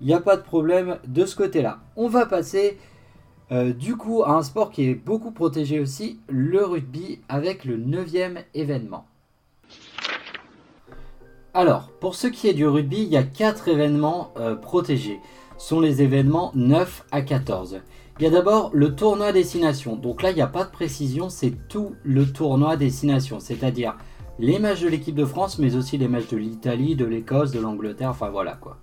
[0.01, 1.79] Il n'y a pas de problème de ce côté-là.
[1.95, 2.77] On va passer
[3.51, 7.77] euh, du coup à un sport qui est beaucoup protégé aussi, le rugby, avec le
[7.77, 9.05] neuvième événement.
[11.53, 15.19] Alors, pour ce qui est du rugby, il y a quatre événements euh, protégés.
[15.57, 17.81] Ce sont les événements 9 à 14.
[18.19, 19.97] Il y a d'abord le tournoi destination.
[19.97, 23.41] Donc là, il n'y a pas de précision, c'est tout le tournoi destination.
[23.41, 23.97] C'est-à-dire
[24.39, 27.59] les matchs de l'équipe de France, mais aussi les matchs de l'Italie, de l'Écosse, de
[27.59, 28.77] l'Angleterre, enfin voilà quoi.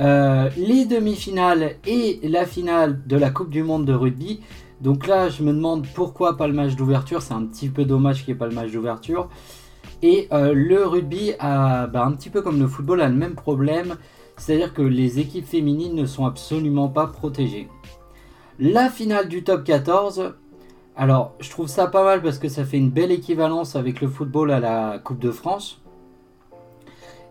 [0.00, 4.40] Euh, les demi-finales et la finale de la Coupe du Monde de rugby.
[4.80, 7.22] Donc là, je me demande pourquoi pas le match d'ouverture.
[7.22, 9.28] C'est un petit peu dommage qu'il n'y ait pas le match d'ouverture.
[10.02, 13.34] Et euh, le rugby, a, bah, un petit peu comme le football, a le même
[13.34, 13.96] problème.
[14.36, 17.68] C'est-à-dire que les équipes féminines ne sont absolument pas protégées.
[18.58, 20.34] La finale du top 14,
[20.94, 24.08] alors, je trouve ça pas mal parce que ça fait une belle équivalence avec le
[24.08, 25.80] football à la Coupe de France.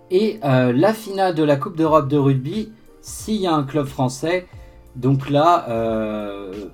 [0.09, 3.85] Et euh, la finale de la Coupe d'Europe de rugby, s'il y a un club
[3.85, 4.47] français,
[4.95, 6.65] donc là, euh,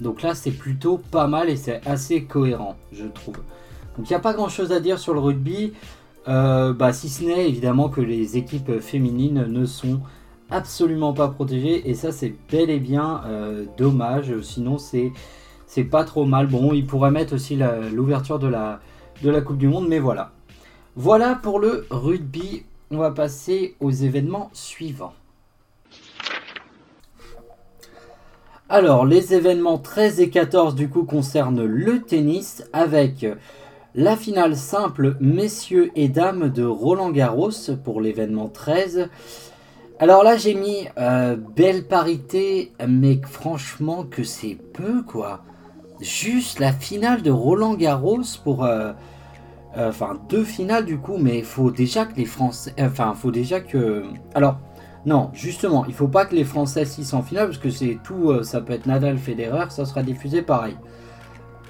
[0.00, 3.36] donc là c'est plutôt pas mal et c'est assez cohérent, je trouve.
[3.96, 5.72] Donc il n'y a pas grand chose à dire sur le rugby,
[6.28, 10.00] euh, bah, si ce n'est évidemment que les équipes féminines ne sont
[10.50, 13.22] absolument pas protégées et ça c'est bel et bien
[13.76, 14.40] dommage.
[14.42, 15.12] Sinon c'est
[15.74, 16.46] c'est pas trop mal.
[16.46, 17.58] Bon, il pourrait mettre aussi
[17.92, 18.78] l'ouverture de la,
[19.22, 20.30] de la Coupe du Monde, mais voilà.
[20.94, 22.64] Voilà pour le rugby.
[22.92, 25.14] On va passer aux événements suivants.
[28.68, 33.26] Alors, les événements 13 et 14 du coup concernent le tennis avec
[33.94, 37.50] la finale simple messieurs et dames de Roland Garros
[37.84, 39.08] pour l'événement 13.
[40.00, 45.44] Alors là j'ai mis euh, belle parité mais franchement que c'est peu quoi
[46.00, 48.64] juste la finale de Roland Garros pour.
[48.64, 48.92] Euh,
[49.76, 52.74] euh, enfin, deux finales du coup, mais il faut déjà que les Français.
[52.78, 54.04] Enfin, faut déjà que.
[54.34, 54.58] Alors,
[55.04, 58.42] non, justement, il faut pas que les Français s'y en finale parce que c'est tout.
[58.44, 60.76] Ça peut être Nadal, Federer, ça sera diffusé pareil.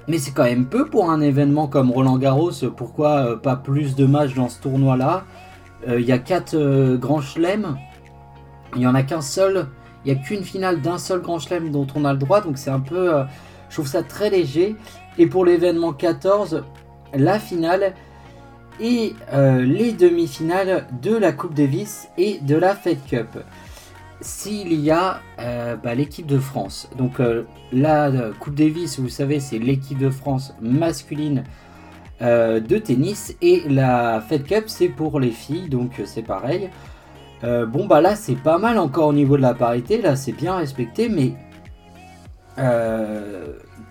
[0.07, 2.51] Mais c'est quand même peu pour un événement comme Roland Garros.
[2.75, 5.23] Pourquoi euh, pas plus de matchs dans ce tournoi-là?
[5.87, 7.77] Il y a 4 grands chelems.
[8.73, 9.67] Il n'y en a qu'un seul.
[10.03, 12.41] Il n'y a qu'une finale d'un seul grand chelem dont on a le droit.
[12.41, 13.11] Donc c'est un peu...
[13.69, 14.75] je trouve ça très léger.
[15.19, 16.63] Et pour l'événement 14,
[17.13, 17.93] la finale
[18.79, 23.37] et les demi-finales de la Coupe Davis et de la Fed Cup
[24.25, 26.89] s'il y a euh, bah, l'équipe de France.
[26.97, 31.43] Donc euh, la euh, Coupe Davis, vous savez, c'est l'équipe de France masculine
[32.21, 36.69] de tennis et la Fed Cup, c'est pour les filles, donc c'est pareil.
[37.43, 40.55] bon bah là c'est pas mal encore au niveau de la parité, là c'est bien
[40.55, 41.33] respecté, mais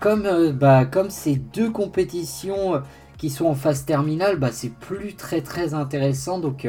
[0.01, 2.81] comme bah, ces deux compétitions
[3.19, 6.67] qui sont en phase terminale, bah, c'est plus très très intéressant donc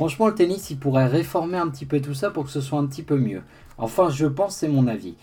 [0.00, 2.78] Franchement, le tennis, il pourrait réformer un petit peu tout ça pour que ce soit
[2.78, 3.42] un petit peu mieux.
[3.76, 5.14] Enfin, je pense, c'est mon avis.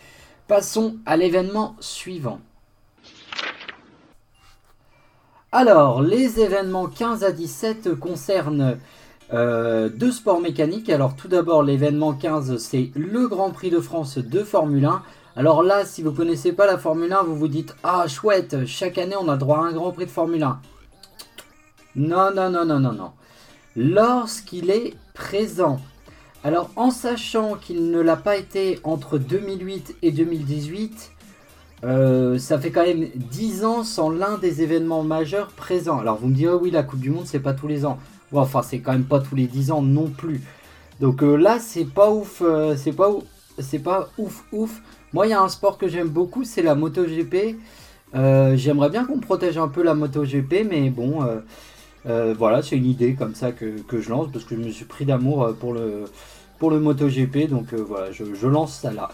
[0.47, 2.39] Passons à l'événement suivant.
[5.51, 8.77] Alors, les événements 15 à 17 concernent
[9.33, 10.91] euh, deux sports mécaniques.
[10.91, 15.01] Alors, tout d'abord, l'événement 15, c'est le Grand Prix de France de Formule 1.
[15.37, 18.67] Alors là, si vous ne connaissez pas la Formule 1, vous vous dites Ah, chouette,
[18.67, 20.61] chaque année on a droit à un Grand Prix de Formule 1.
[21.95, 23.11] Non, non, non, non, non, non
[23.77, 25.79] lorsqu'il est présent.
[26.43, 31.11] Alors en sachant qu'il ne l'a pas été entre 2008 et 2018,
[31.83, 35.99] euh, ça fait quand même 10 ans sans l'un des événements majeurs présents.
[35.99, 37.99] Alors vous me direz oui la Coupe du Monde c'est pas tous les ans.
[38.33, 40.41] enfin c'est quand même pas tous les 10 ans non plus.
[40.99, 43.11] Donc euh, là c'est pas ouf, euh, c'est pas
[43.59, 44.81] c'est pas ouf ouf.
[45.13, 47.57] Moi il y a un sport que j'aime beaucoup c'est la MotoGP.
[48.55, 51.21] J'aimerais bien qu'on protège un peu la MotoGP mais bon
[52.05, 54.85] euh, voilà, c'est une idée comme ça que, je lance parce que je me suis
[54.85, 56.05] pris d'amour euh, pour le,
[56.59, 57.49] pour le MotoGP.
[57.49, 59.09] Donc euh, voilà, je, lance ça là.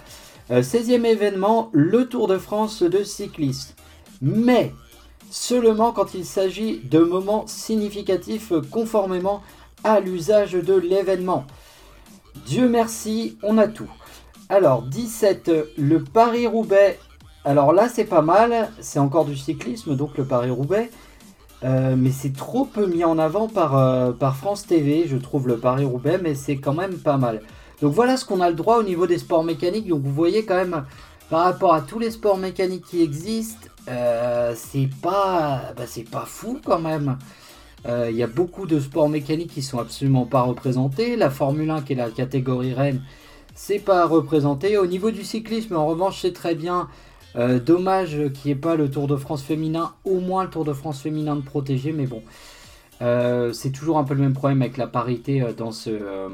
[0.50, 3.76] 16e événement, le Tour de France de cyclistes.
[4.22, 4.74] Mais
[5.32, 9.42] seulement quand il s'agit de moments significatifs conformément
[9.84, 11.46] à l'usage de l'événement.
[12.46, 13.90] Dieu merci, on a tout.
[14.50, 17.00] Alors 17, le Paris-Roubaix.
[17.46, 20.92] Alors là c'est pas mal, c'est encore du cyclisme, donc le Paris-Roubaix.
[21.64, 25.58] Euh, mais c'est trop peu mis en avant par, euh, France TV, je trouve, le
[25.58, 27.42] Paris-Roubaix, mais c'est quand même pas mal.
[27.82, 29.88] Donc voilà ce qu'on a le droit au niveau des sports mécaniques.
[29.88, 30.86] Donc vous voyez quand même,
[31.30, 36.60] par rapport à tous les sports mécaniques qui existent, euh, c'est pas, bah, pas fou
[36.64, 37.18] quand même.
[37.86, 41.18] Il y a beaucoup de sports mécaniques qui sont absolument pas représentés.
[41.18, 43.02] La Formule 1, qui est la catégorie reine,
[43.56, 44.78] c'est pas représenté.
[44.78, 46.88] Au niveau du cyclisme, en revanche, c'est très bien
[47.36, 50.66] euh, dommage qu'il n'y ait pas le Tour de France féminin, au moins le Tour
[50.66, 52.22] de France féminin de protéger, mais bon.
[53.02, 56.30] Euh, c'est toujours un peu le même problème avec la parité euh, dans, ce,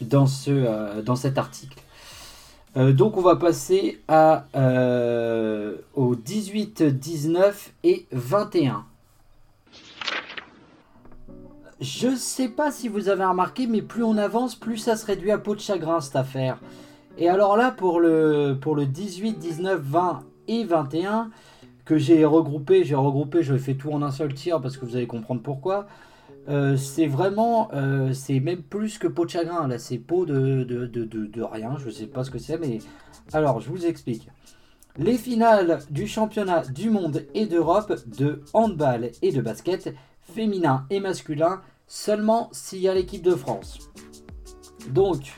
[0.00, 1.78] dans, ce, dans cet article.
[2.76, 4.46] donc on va passer à,
[5.94, 8.84] au 18, 19 et 21.
[11.80, 15.30] Je sais pas si vous avez remarqué, mais plus on avance, plus ça se réduit
[15.30, 16.58] à peau de chagrin cette affaire.
[17.16, 21.30] Et alors là, pour le, pour le 18, 19, 20 et 21,
[21.84, 24.96] que j'ai regroupé, j'ai regroupé, je fais tout en un seul tir parce que vous
[24.96, 25.86] allez comprendre pourquoi.
[26.48, 29.66] Euh, c'est vraiment, euh, c'est même plus que peau de chagrin.
[29.68, 31.76] Là, c'est peau de, de, de, de, rien.
[31.78, 32.78] Je sais pas ce que c'est, mais
[33.32, 34.28] alors je vous explique.
[34.96, 41.00] Les finales du championnat du monde et d'Europe de handball et de basket, féminin et
[41.00, 43.90] masculin, seulement s'il y a l'équipe de France.
[44.90, 45.32] Donc,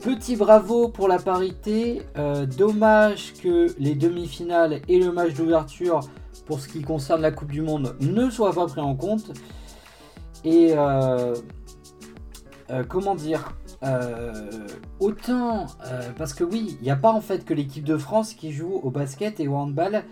[0.00, 2.02] Petit bravo pour la parité.
[2.16, 6.00] Euh, dommage que les demi-finales et le match d'ouverture
[6.46, 9.32] pour ce qui concerne la Coupe du Monde ne soient pas pris en compte.
[10.44, 11.34] Et euh,
[12.70, 13.54] euh, comment dire
[15.00, 15.66] Autant
[16.16, 18.80] parce que oui, il n'y a pas en fait que l'équipe de France qui joue
[18.82, 20.04] au basket et au handball.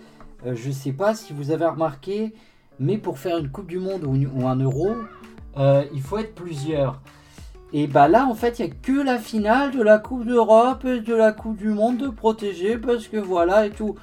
[0.45, 2.35] je ne sais pas si vous avez remarqué,
[2.81, 4.97] mais pour faire une Coupe du Monde ou un Euro,
[5.57, 7.01] il faut être plusieurs.
[7.73, 10.85] Et bah là, en fait, il n'y a que la finale de la Coupe d'Europe
[10.85, 13.95] et de la Coupe du Monde de protéger parce que voilà et tout.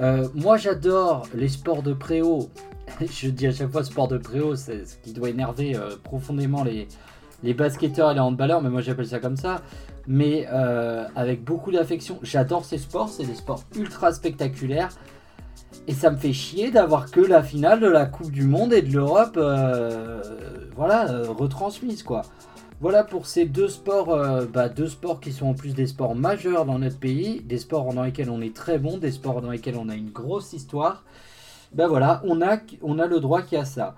[0.00, 2.48] Euh, moi, j'adore les sports de préau.
[3.00, 6.64] Je dis à chaque fois sport de préau, c'est ce qui doit énerver euh, profondément
[6.64, 6.88] les,
[7.52, 9.60] basketteurs et les handballeurs, mais moi j'appelle ça comme ça.
[10.06, 14.90] Mais euh, avec beaucoup d'affection, j'adore ces sports, c'est des sports ultra spectaculaires.
[15.88, 18.80] Et ça me fait chier d'avoir que la finale de la Coupe du Monde et
[18.80, 19.38] de l'Europe,
[20.74, 22.22] voilà, retransmise quoi.
[22.80, 26.14] Voilà pour ces deux sports, euh, bah, deux sports qui sont en plus des sports
[26.14, 29.50] majeurs dans notre pays, des sports dans lesquels on est très bon, des sports dans
[29.50, 31.04] lesquels on a une grosse histoire.
[31.72, 32.56] Ben voilà, on a,
[33.06, 33.94] le droit qu'il y a ça.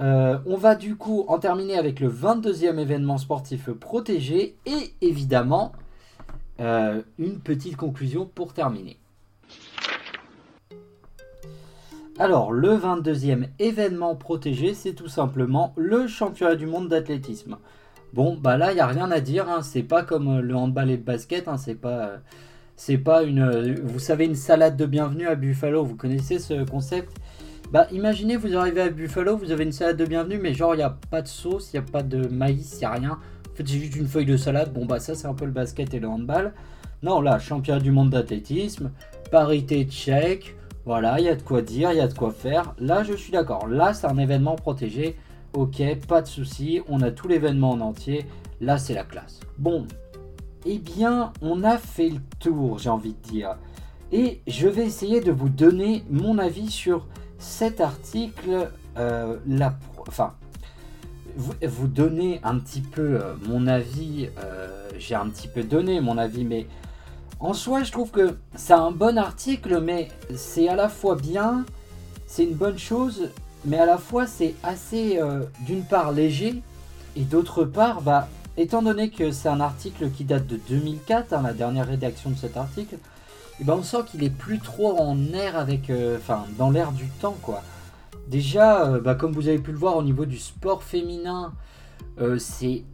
[0.00, 5.72] Euh, on va du coup en terminer avec le 22e événement sportif protégé et évidemment
[6.60, 8.98] euh, une petite conclusion pour terminer.
[12.18, 17.56] Alors, le 22e événement protégé, c'est tout simplement le championnat du monde d'athlétisme.
[18.14, 19.62] Bon, bah là, il n'y a rien à dire, hein.
[19.62, 21.56] c'est pas comme le handball et le basket, hein.
[21.56, 22.12] c'est pas...
[22.76, 23.76] C'est pas une.
[23.84, 27.16] Vous savez, une salade de bienvenue à Buffalo, vous connaissez ce concept?
[27.70, 30.78] Bah, imaginez, vous arrivez à Buffalo, vous avez une salade de bienvenue, mais genre, il
[30.78, 33.10] n'y a pas de sauce, il n'y a pas de maïs, il n'y a rien.
[33.12, 34.72] En fait, c'est juste une feuille de salade.
[34.72, 36.52] Bon, bah, ça, c'est un peu le basket et le handball.
[37.04, 38.90] Non, là, championnat du monde d'athlétisme,
[39.30, 42.74] parité tchèque, voilà, il y a de quoi dire, il y a de quoi faire.
[42.78, 43.68] Là, je suis d'accord.
[43.68, 45.16] Là, c'est un événement protégé.
[45.54, 48.26] Ok, pas de souci, on a tout l'événement en entier.
[48.60, 49.38] Là, c'est la classe.
[49.56, 49.86] Bon,
[50.66, 53.56] eh bien, on a fait le tour, j'ai envie de dire.
[54.10, 57.06] Et je vais essayer de vous donner mon avis sur
[57.38, 58.68] cet article.
[58.96, 59.36] Euh,
[60.08, 60.34] enfin,
[61.36, 64.30] vous, donner un petit peu euh, mon avis.
[64.42, 66.66] Euh, j'ai un petit peu donné mon avis, mais
[67.38, 71.64] en soi, je trouve que c'est un bon article, mais c'est à la fois bien,
[72.26, 73.28] c'est une bonne chose,
[73.64, 75.18] mais à la fois c'est assez,
[75.60, 76.62] d'une part, léger,
[77.16, 81.42] et d'autre part, bah, étant donné que c'est un article qui date de 2004, hein,
[81.42, 82.96] la dernière rédaction de cet article,
[83.60, 86.92] eh ben on sent qu'il est plus trop en air avec, euh, enfin, dans l'air
[86.92, 87.62] du temps, quoi.
[88.28, 91.52] Déjà, euh, bah, comme vous avez pu le voir au niveau du sport féminin,
[92.20, 92.84] euh, c'est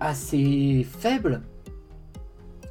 [0.00, 1.42] assez faible.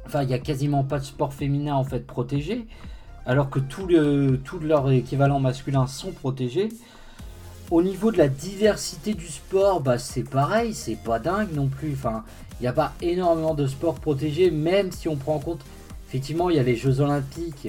[0.06, 2.66] Enfin, il n'y a quasiment pas de sport féminin en fait protégé,
[3.26, 6.68] alors que tous le, tout leurs équivalents masculins sont protégés.
[7.72, 11.94] Au niveau de la diversité du sport, bah c'est pareil, c'est pas dingue non plus.
[11.94, 12.22] Enfin,
[12.60, 15.62] il n'y a pas énormément de sports protégés, même si on prend en compte,
[16.06, 17.68] effectivement, il y a les Jeux Olympiques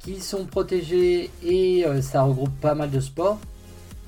[0.00, 3.38] qui sont protégés et euh, ça regroupe pas mal de sports.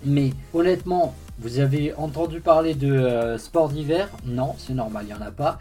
[0.07, 4.09] Mais honnêtement, vous avez entendu parler de euh, sport d'hiver?
[4.25, 5.59] Non, c'est normal, il n'y en a pas.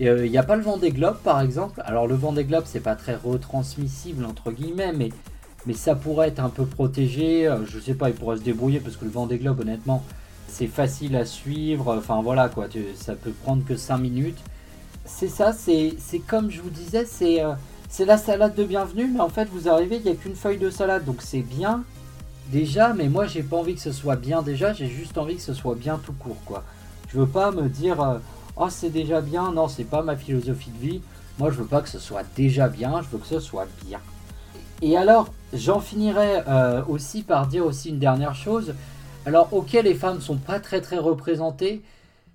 [0.00, 1.82] Euh, il n'y a pas le vent des globes par exemple.
[1.84, 5.08] Alors le vent des globes, c'est pas très retransmissible entre guillemets, mais
[5.68, 7.46] mais ça pourrait être un peu protégé.
[7.46, 10.02] Euh, je sais pas, il pourrait se débrouiller parce que le vent des globes, honnêtement,
[10.48, 11.94] c'est facile à suivre.
[11.98, 14.38] Enfin voilà quoi, ça peut prendre que 5 minutes.
[15.04, 15.94] C'est ça, c'est
[16.26, 17.52] comme je vous disais, c'est euh,
[17.90, 20.58] c'est la salade de bienvenue, mais en fait vous arrivez, il n'y a qu'une feuille
[20.58, 21.84] de salade, donc c'est bien
[22.50, 25.42] déjà, mais moi j'ai pas envie que ce soit bien déjà, j'ai juste envie que
[25.42, 26.64] ce soit bien tout court quoi.
[27.08, 28.18] Je veux pas me dire euh,
[28.56, 31.00] oh c'est déjà bien, non c'est pas ma philosophie de vie.
[31.38, 34.00] Moi je veux pas que ce soit déjà bien, je veux que ce soit bien.
[34.80, 38.74] Et alors, j'en finirai euh, aussi par dire aussi une dernière chose.
[39.26, 41.82] Alors, ok, les femmes sont pas très très représentées,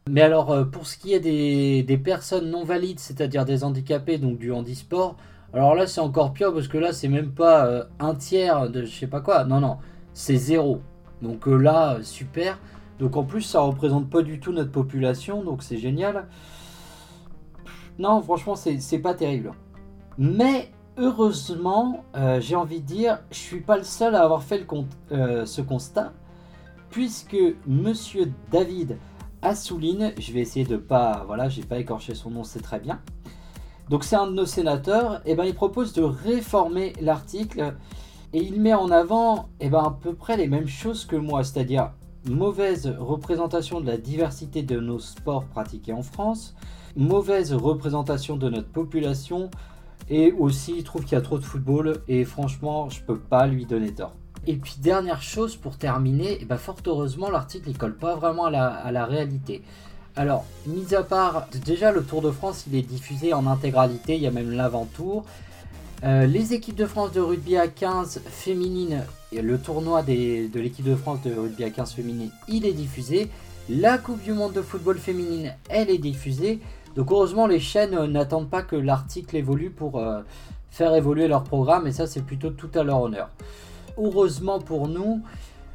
[0.09, 4.37] mais alors euh, pour ce qui est des, personnes non valides, c'est-à-dire des handicapés, donc
[4.37, 5.15] du handisport,
[5.53, 8.83] alors là c'est encore pire parce que là c'est même pas euh, un tiers de
[8.83, 9.77] je sais pas quoi, non non,
[10.13, 10.81] c'est zéro.
[11.21, 12.59] Donc là, super.
[12.99, 16.27] Donc en plus ça représente pas du tout notre population, donc c'est génial.
[17.99, 19.53] Non, franchement c'est pas terrible.
[20.17, 24.65] Mais heureusement, euh, j'ai envie de dire, je suis pas le seul à avoir fait
[25.11, 26.13] euh, ce constat,
[26.89, 28.97] puisque Monsieur David
[29.41, 33.01] Assouline, je vais essayer de pas, voilà, j'ai pas écorché son nom, c'est très bien.
[33.89, 37.75] Donc c'est un de nos sénateurs, et ben il propose de réformer l'article
[38.31, 41.43] et il met en avant, et ben à peu près les mêmes choses que moi,
[41.43, 41.91] c'est-à-dire
[42.25, 46.55] mauvaise représentation de la diversité de nos sports pratiqués en France,
[46.95, 49.51] mauvaise représentation de notre population,
[50.09, 53.47] et aussi, il trouve qu'il y a trop de football et franchement, je peux pas
[53.47, 54.15] lui donner tort.
[54.45, 58.45] Et puis dernière chose pour terminer, eh ben, fort heureusement l'article il colle pas vraiment
[58.45, 59.61] à la, réalité.
[60.15, 64.21] Alors, mis à part, déjà le Tour de France il est diffusé en intégralité, il
[64.21, 65.23] y a même l'avant-tour.
[66.03, 70.95] Euh, les équipes de France de rugby à 15 féminines, le tournoi de l'équipe de
[70.95, 73.29] France de rugby à 15 féminine, il est diffusé.
[73.69, 76.59] La Coupe du Monde de football féminine, elle est diffusée.
[76.95, 80.21] Donc heureusement, les chaînes euh, n'attendent pas que l'article évolue pour euh,
[80.69, 83.29] faire évoluer leur programme, et ça c'est plutôt tout à leur honneur.
[83.97, 85.21] Heureusement pour nous,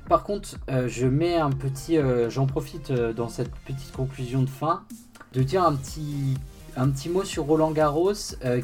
[0.09, 1.99] par contre, euh, je mets un petit,
[2.29, 4.83] j'en profite dans cette petite conclusion de fin,
[5.35, 6.37] de dire un petit,
[6.77, 8.15] un petit mot sur Roland Garros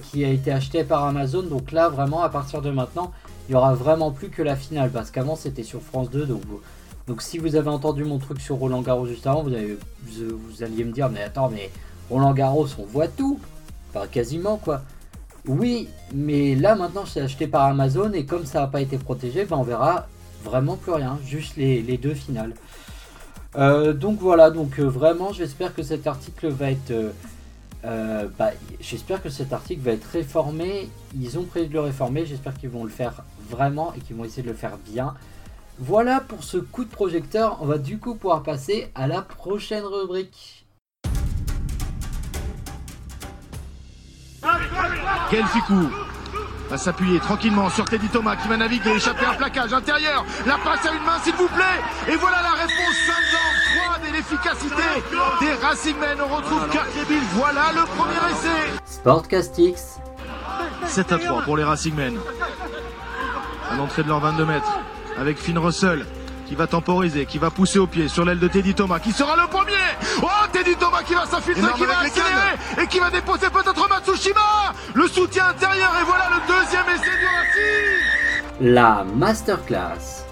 [0.02, 1.42] qui a été acheté par Amazon.
[1.42, 3.12] Donc là, vraiment, à partir de maintenant,
[3.46, 6.42] il n'y aura vraiment plus que la finale, parce qu'avant c'était sur France 2, donc
[7.06, 10.84] donc si vous avez entendu mon truc sur Roland Garros juste avant, vous, vous alliez
[10.84, 11.70] me dire, mais attends, mais
[12.10, 13.38] Roland Garros, on voit tout.
[13.92, 14.82] Pas quasiment, quoi.
[15.46, 19.44] Oui, mais là maintenant c'est acheté par Amazon et comme ça n'a pas été protégé,
[19.44, 20.06] ben on verra
[20.42, 22.54] vraiment plus rien, juste les, deux finales.
[23.56, 26.92] Euh, donc voilà, donc euh, vraiment j'espère que cet article va être...
[27.84, 30.88] Euh, bah, j'espère que cet article va être réformé.
[31.14, 34.24] Ils ont prévu de le réformer, j'espère qu'ils vont le faire vraiment et qu'ils vont
[34.24, 35.14] essayer de le faire bien.
[35.78, 39.84] Voilà pour ce coup de projecteur, on va du coup pouvoir passer à la prochaine
[39.84, 40.63] rubrique.
[45.30, 45.90] Quel ficou
[46.70, 50.24] va s'appuyer tranquillement sur Teddy Thomas qui va naviguer, échapper un plaquage intérieur.
[50.46, 52.12] La passe à une main, s'il vous plaît.
[52.12, 54.82] Et voilà la réponse simple, froide et l'efficacité
[55.40, 56.18] des Racingmen.
[56.20, 58.72] On retrouve Cartier Voilà le premier essai.
[58.86, 60.00] Sportcastix.
[60.86, 62.18] 7 à 3 pour les Racingmen.
[63.70, 64.78] À l'entrée de leur 22 mètres
[65.18, 66.06] avec Finn Russell
[66.46, 69.36] qui va temporiser, qui va pousser au pied sur l'aile de Teddy Thomas, qui sera
[69.36, 69.72] le premier.
[70.22, 74.40] Oh, Teddy Thomas qui va s'infiltrer, qui va accélérer et qui va déposer peut-être Matsushima.
[74.94, 78.72] Le soutien intérieur et voilà le deuxième essai du Racing.
[78.72, 80.23] La masterclass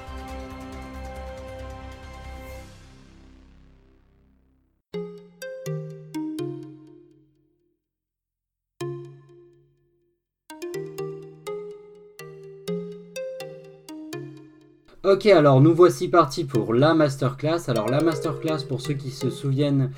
[15.12, 17.68] Ok, alors nous voici partis pour la masterclass.
[17.68, 19.90] Alors la masterclass, pour ceux qui se souviennent,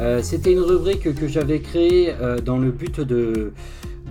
[0.00, 3.52] euh, c'était une rubrique que j'avais créée euh, dans le but de,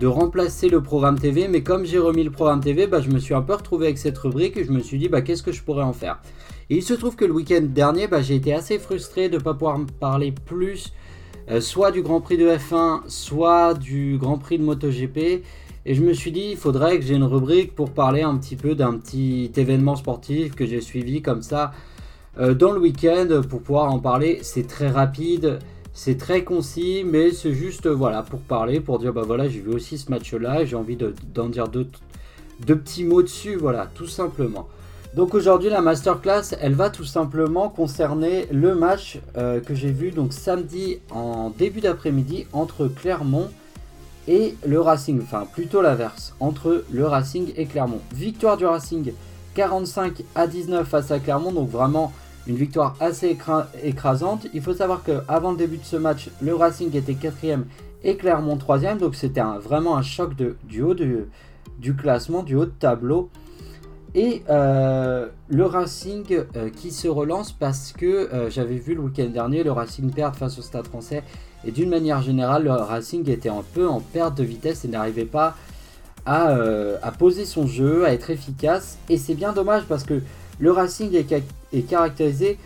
[0.02, 1.50] remplacer le programme TV.
[1.50, 3.98] Mais comme j'ai remis le programme TV, bah, je me suis un peu retrouvé avec
[3.98, 6.22] cette rubrique et je me suis dit bah, qu'est-ce que je pourrais en faire?
[6.70, 9.44] Et il se trouve que le week-end dernier, bah, j'ai été assez frustré de ne
[9.44, 10.94] pas pouvoir parler plus
[11.52, 15.44] euh, soit du Grand Prix de F1, soit du Grand Prix de MotoGP.
[15.88, 18.56] Et je me suis dit, il faudrait que j'ai une rubrique pour parler un petit
[18.56, 21.74] peu d'un petit événement sportif que j'ai suivi comme ça
[22.40, 24.40] euh, dans le week-end pour pouvoir en parler.
[24.42, 25.60] C'est très rapide,
[25.94, 29.74] c'est très concis, mais c'est juste voilà pour parler, pour dire bah voilà, j'ai vu
[29.74, 30.98] aussi ce match-là j'ai envie
[31.34, 31.88] d'en dire deux,
[32.66, 34.68] petits mots dessus, voilà, tout simplement.
[35.16, 40.10] Donc aujourd'hui la masterclass, elle va tout simplement concerner le match euh, que j'ai vu
[40.10, 43.50] donc samedi en début d'après-midi entre Clermont
[44.28, 48.02] le Racing, enfin plutôt l'inverse, entre le Racing et Clermont.
[48.14, 49.14] Victoire du Racing
[49.54, 52.12] 45 à 19 face à Clermont, donc vraiment
[52.48, 53.38] une victoire assez
[53.84, 54.48] écrasante.
[54.54, 57.66] Il faut savoir qu'avant le début de ce match, le Racing était quatrième
[58.04, 62.72] et Clermont troisième, donc c'était vraiment un choc du haut du classement, du haut de
[62.72, 63.30] tableau.
[64.16, 69.26] Et euh, le Racing euh, qui se relance parce que euh, j'avais vu le week-end
[69.26, 71.22] dernier le Racing perdre face au Stade français
[71.66, 75.26] et d'une manière générale, le Racing était un peu en perte de vitesse et n'arrivait
[75.26, 75.56] pas
[76.28, 78.98] euh, à, poser son jeu, à être efficace.
[79.10, 80.22] Et c'est bien dommage parce que
[80.60, 82.58] le Racing est, caractérisé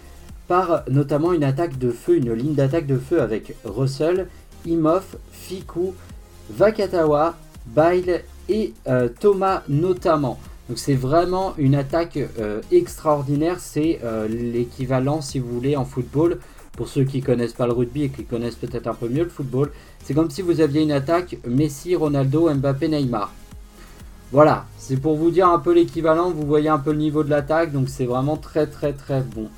[0.47, 4.27] par notamment une attaque de feu, une ligne d'attaque de feu avec Russell,
[4.65, 5.93] Imhoff, Fiku,
[6.49, 7.35] Vakatawa,
[7.67, 10.39] Bile et euh, Thomas notamment.
[10.67, 16.39] Donc c'est vraiment une attaque euh, extraordinaire, c'est l'équivalent si vous voulez en football
[16.79, 19.29] pour ceux qui connaissent pas le rugby et qui connaissent peut-être un peu mieux le
[19.29, 19.69] football,
[20.01, 23.33] c'est comme si vous aviez une attaque Messi, Ronaldo, Mbappé, Neymar.
[24.31, 27.29] Voilà, c'est pour vous dire un peu l'équivalent, vous voyez un peu le niveau de
[27.29, 29.49] l'attaque, donc c'est vraiment très très très bon.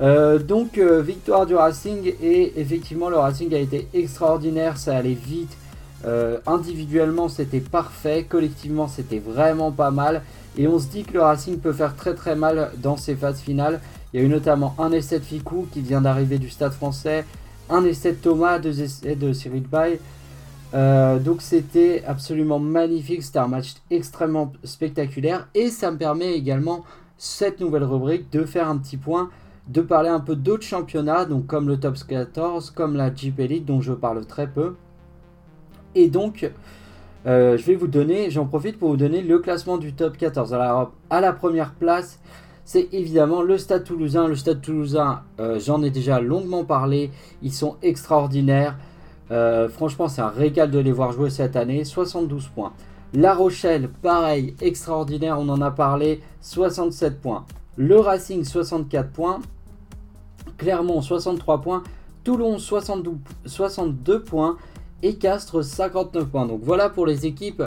[0.00, 5.14] Euh, donc euh, victoire du Racing et effectivement le Racing a été extraordinaire, ça allait
[5.14, 5.56] vite.
[6.04, 10.22] Euh, individuellement c'était parfait, collectivement c'était vraiment pas mal.
[10.58, 13.38] Et on se dit que le Racing peut faire très très mal dans ces phases
[13.38, 13.80] finales.
[14.12, 17.24] Il y a eu notamment un essai de Ficou qui vient d'arriver du stade français,
[17.70, 20.00] un essai de Thomas, deux essais de Cyril Bay.
[20.74, 26.84] Euh, donc c'était absolument magnifique, c'était un match extrêmement spectaculaire et ça me permet également
[27.18, 29.30] cette nouvelle rubrique de faire un petit point,
[29.68, 33.64] de parler un peu d'autres championnats, donc comme le Top 14, comme la Jeep Elite
[33.64, 34.76] dont je parle très peu.
[35.94, 36.50] Et donc
[37.26, 40.52] euh, je vais vous donner, j'en profite pour vous donner le classement du Top 14.
[40.52, 42.18] Alors à la première place,
[42.64, 44.28] c'est évidemment le Stade Toulousain.
[44.28, 47.10] Le Stade Toulousain, euh, j'en ai déjà longuement parlé,
[47.42, 48.76] ils sont extraordinaires.
[49.30, 51.84] Euh, franchement, c'est un régal de les voir jouer cette année.
[51.84, 52.72] 72 points.
[53.14, 57.44] La Rochelle, pareil, extraordinaire, on en a parlé, 67 points.
[57.76, 59.40] Le Racing, 64 points.
[60.56, 61.82] Clermont, 63 points.
[62.24, 64.56] Toulon, 72, 62 points.
[65.02, 66.46] Et Castres, 59 points.
[66.46, 67.62] Donc voilà pour les équipes,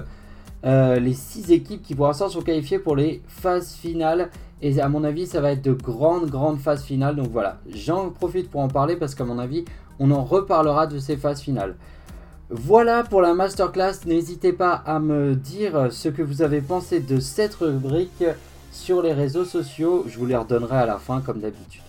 [0.66, 4.30] euh, les 6 équipes qui pour l'instant sont qualifiées pour les phases finales.
[4.62, 7.16] Et à mon avis, ça va être de grandes, grandes phases finales.
[7.16, 9.66] Donc voilà, j'en profite pour en parler parce qu'à mon avis,
[10.00, 11.76] on en reparlera de ces phases finales.
[12.50, 14.06] Voilà pour la masterclass.
[14.06, 18.24] N'hésitez pas à me dire ce que vous avez pensé de cette rubrique
[18.72, 20.06] sur les réseaux sociaux.
[20.08, 21.82] Je vous les redonnerai à la fin comme d'habitude.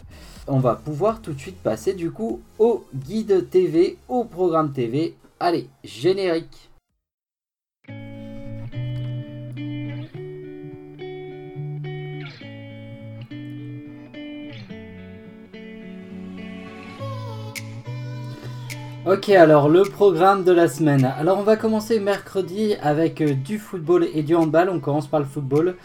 [0.49, 5.17] On va pouvoir tout de suite passer du coup au guide TV, au programme TV.
[5.41, 6.71] Allez, générique.
[19.07, 21.05] Ok, alors le programme de la semaine.
[21.05, 24.69] Alors on va commencer mercredi avec euh, du football et du handball.
[24.69, 25.77] On commence par le football.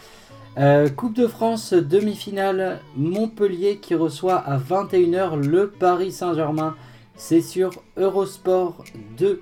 [0.58, 6.74] Euh, coupe de France, demi-finale, Montpellier qui reçoit à 21h le Paris Saint-Germain.
[7.14, 8.82] C'est sur Eurosport
[9.18, 9.40] 2.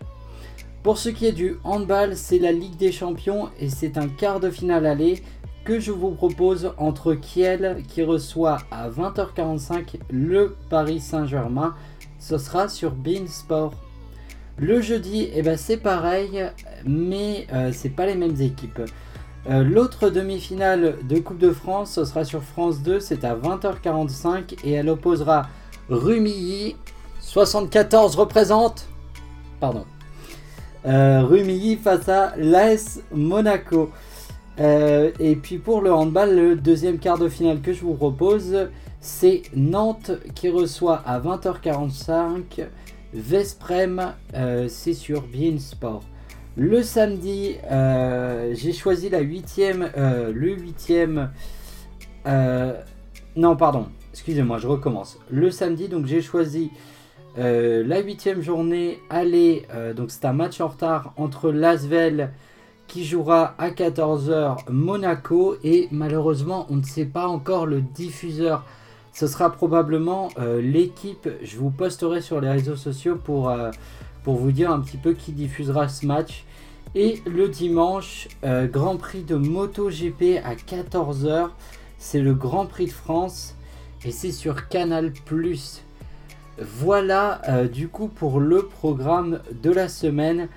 [0.83, 4.41] Pour ce qui est du handball, c'est la Ligue des Champions et c'est un quart
[4.41, 5.23] de finale aller
[5.65, 11.75] que je vous propose entre Kiel qui reçoit à 20h45 le Paris Saint-Germain.
[12.21, 13.75] Ce sera sur Bein Sport.
[14.57, 16.45] Le jeudi, eh ben, c'est pareil,
[16.87, 18.83] mais euh, c'est pas les mêmes équipes.
[19.49, 24.59] Euh, l'autre demi-finale de Coupe de France, ce sera sur France 2, c'est à 20h45
[24.65, 25.49] et elle opposera
[25.89, 26.77] Rumilly.
[27.21, 28.87] 74 représente.
[29.59, 29.85] Pardon.
[30.87, 33.91] Euh, Rumilly face à l'AS Monaco.
[34.59, 38.69] Euh, et puis pour le handball, le deuxième quart de finale que je vous propose,
[39.01, 42.67] c'est Nantes qui reçoit à 20h45
[43.13, 44.15] Vesprem,
[44.69, 46.05] c'est sur Bein Sport.
[46.57, 51.31] Le samedi, euh, j'ai choisi la huitième, euh, le huitième.
[52.27, 52.75] Euh,
[53.37, 53.87] non, pardon.
[54.13, 55.19] Excusez-moi, je recommence.
[55.31, 56.71] Le samedi, donc j'ai choisi
[57.37, 59.67] la huitième journée aller.
[59.97, 62.33] donc c'est un match en retard entre Lasvel
[62.89, 68.67] qui jouera à 14h Monaco et malheureusement on ne sait pas encore le diffuseur.
[69.13, 70.29] Ce sera probablement
[70.61, 71.29] l'équipe.
[71.43, 73.51] Je vous posterai sur les réseaux sociaux pour
[74.23, 76.45] pour vous dire un petit peu qui diffusera ce match.
[76.95, 81.51] Et le dimanche, euh, Grand Prix de MotoGP à 14h.
[81.99, 83.55] C'est le Grand Prix de France
[84.05, 85.13] et c'est sur Canal⁇
[86.59, 90.49] Voilà euh, du coup pour le programme de la semaine.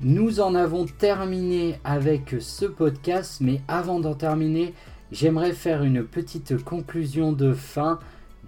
[0.00, 4.74] Nous en avons terminé avec ce podcast, mais avant d'en terminer,
[5.12, 7.98] j'aimerais faire une petite conclusion de fin.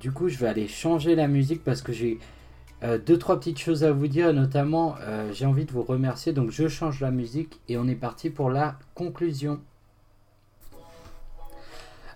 [0.00, 2.18] Du coup, je vais aller changer la musique parce que j'ai
[2.84, 6.32] euh, deux, trois petites choses à vous dire, notamment euh, j'ai envie de vous remercier,
[6.32, 9.58] donc je change la musique et on est parti pour la conclusion.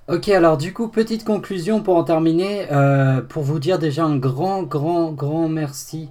[0.09, 4.17] Ok, alors du coup, petite conclusion pour en terminer, euh, pour vous dire déjà un
[4.17, 6.09] grand, grand, grand merci.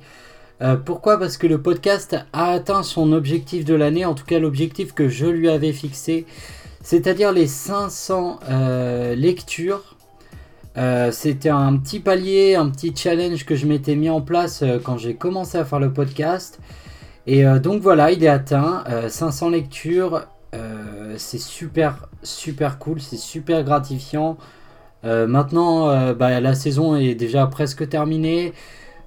[0.86, 1.18] pourquoi?
[1.18, 5.08] Parce que le podcast a atteint son objectif de l'année, en tout cas l'objectif que
[5.08, 6.26] je lui avais fixé,
[6.84, 8.40] c'est-à-dire les 500
[9.16, 9.96] lectures
[10.78, 14.80] euh, c'était un petit palier, un petit challenge que je m'étais mis en place euh,
[14.82, 16.60] quand j'ai commencé à faire le podcast.
[17.28, 18.84] Et euh, donc voilà, il est atteint.
[19.10, 20.26] 500 lectures.
[21.18, 23.02] c'est super, super cool.
[23.02, 24.38] C'est super gratifiant.
[25.04, 28.54] maintenant, bah, la saison est déjà presque terminée.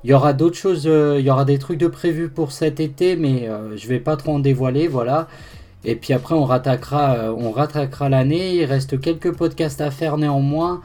[0.05, 3.17] Il y aura d'autres choses, il y aura des trucs de prévus pour cet été,
[3.17, 4.87] mais je vais pas trop en dévoiler.
[4.89, 5.29] Voilà.
[5.85, 8.57] Et puis après, on rattaquera, on rattraquera l'année.
[8.57, 10.83] Il reste quelques podcasts à faire néanmoins.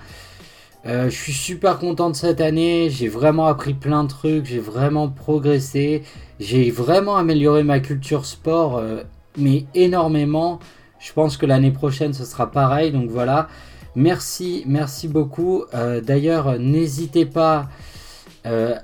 [0.85, 4.59] Euh, je suis super content de cette année, j'ai vraiment appris plein de trucs, j'ai
[4.59, 6.03] vraiment progressé,
[6.39, 9.03] j'ai vraiment amélioré ma culture sport, euh,
[9.37, 10.59] mais énormément.
[10.99, 13.49] Je pense que l'année prochaine ce sera pareil, donc voilà.
[13.95, 15.65] Merci, merci beaucoup.
[15.73, 17.69] Euh, d'ailleurs, n'hésitez pas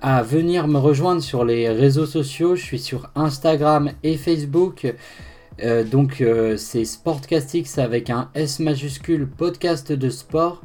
[0.02, 2.56] à venir me rejoindre sur les réseaux sociaux.
[2.56, 4.86] Je suis sur Instagram et Facebook.
[5.60, 6.24] Donc
[6.58, 10.62] c'est Sportcastix avec un S majuscule podcast de sport.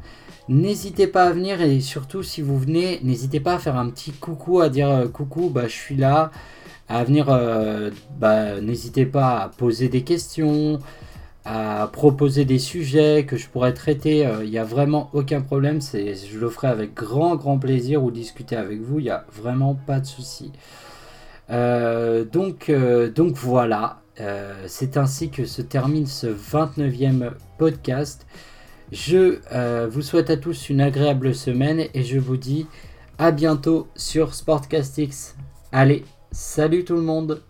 [0.50, 4.10] N'hésitez pas à venir et surtout si vous venez, n'hésitez pas à faire un petit
[4.10, 6.32] coucou, à dire euh, coucou, bah, je suis là,
[6.88, 10.80] à venir, euh, bah, n'hésitez pas à poser des questions,
[11.44, 15.80] à proposer des sujets que je pourrais traiter, euh, il n'y a vraiment aucun problème,
[15.80, 19.76] je le ferai avec grand grand plaisir ou discuter avec vous, il n'y a vraiment
[19.76, 20.50] pas de souci.
[21.48, 22.72] donc,
[23.14, 23.99] donc voilà,
[24.66, 28.26] c'est ainsi que se termine ce 29e podcast.
[28.92, 32.66] Je euh, vous souhaite à tous une agréable semaine et je vous dis
[33.18, 35.36] à bientôt sur Sportcastix.
[35.70, 37.40] Allez, salut tout le monde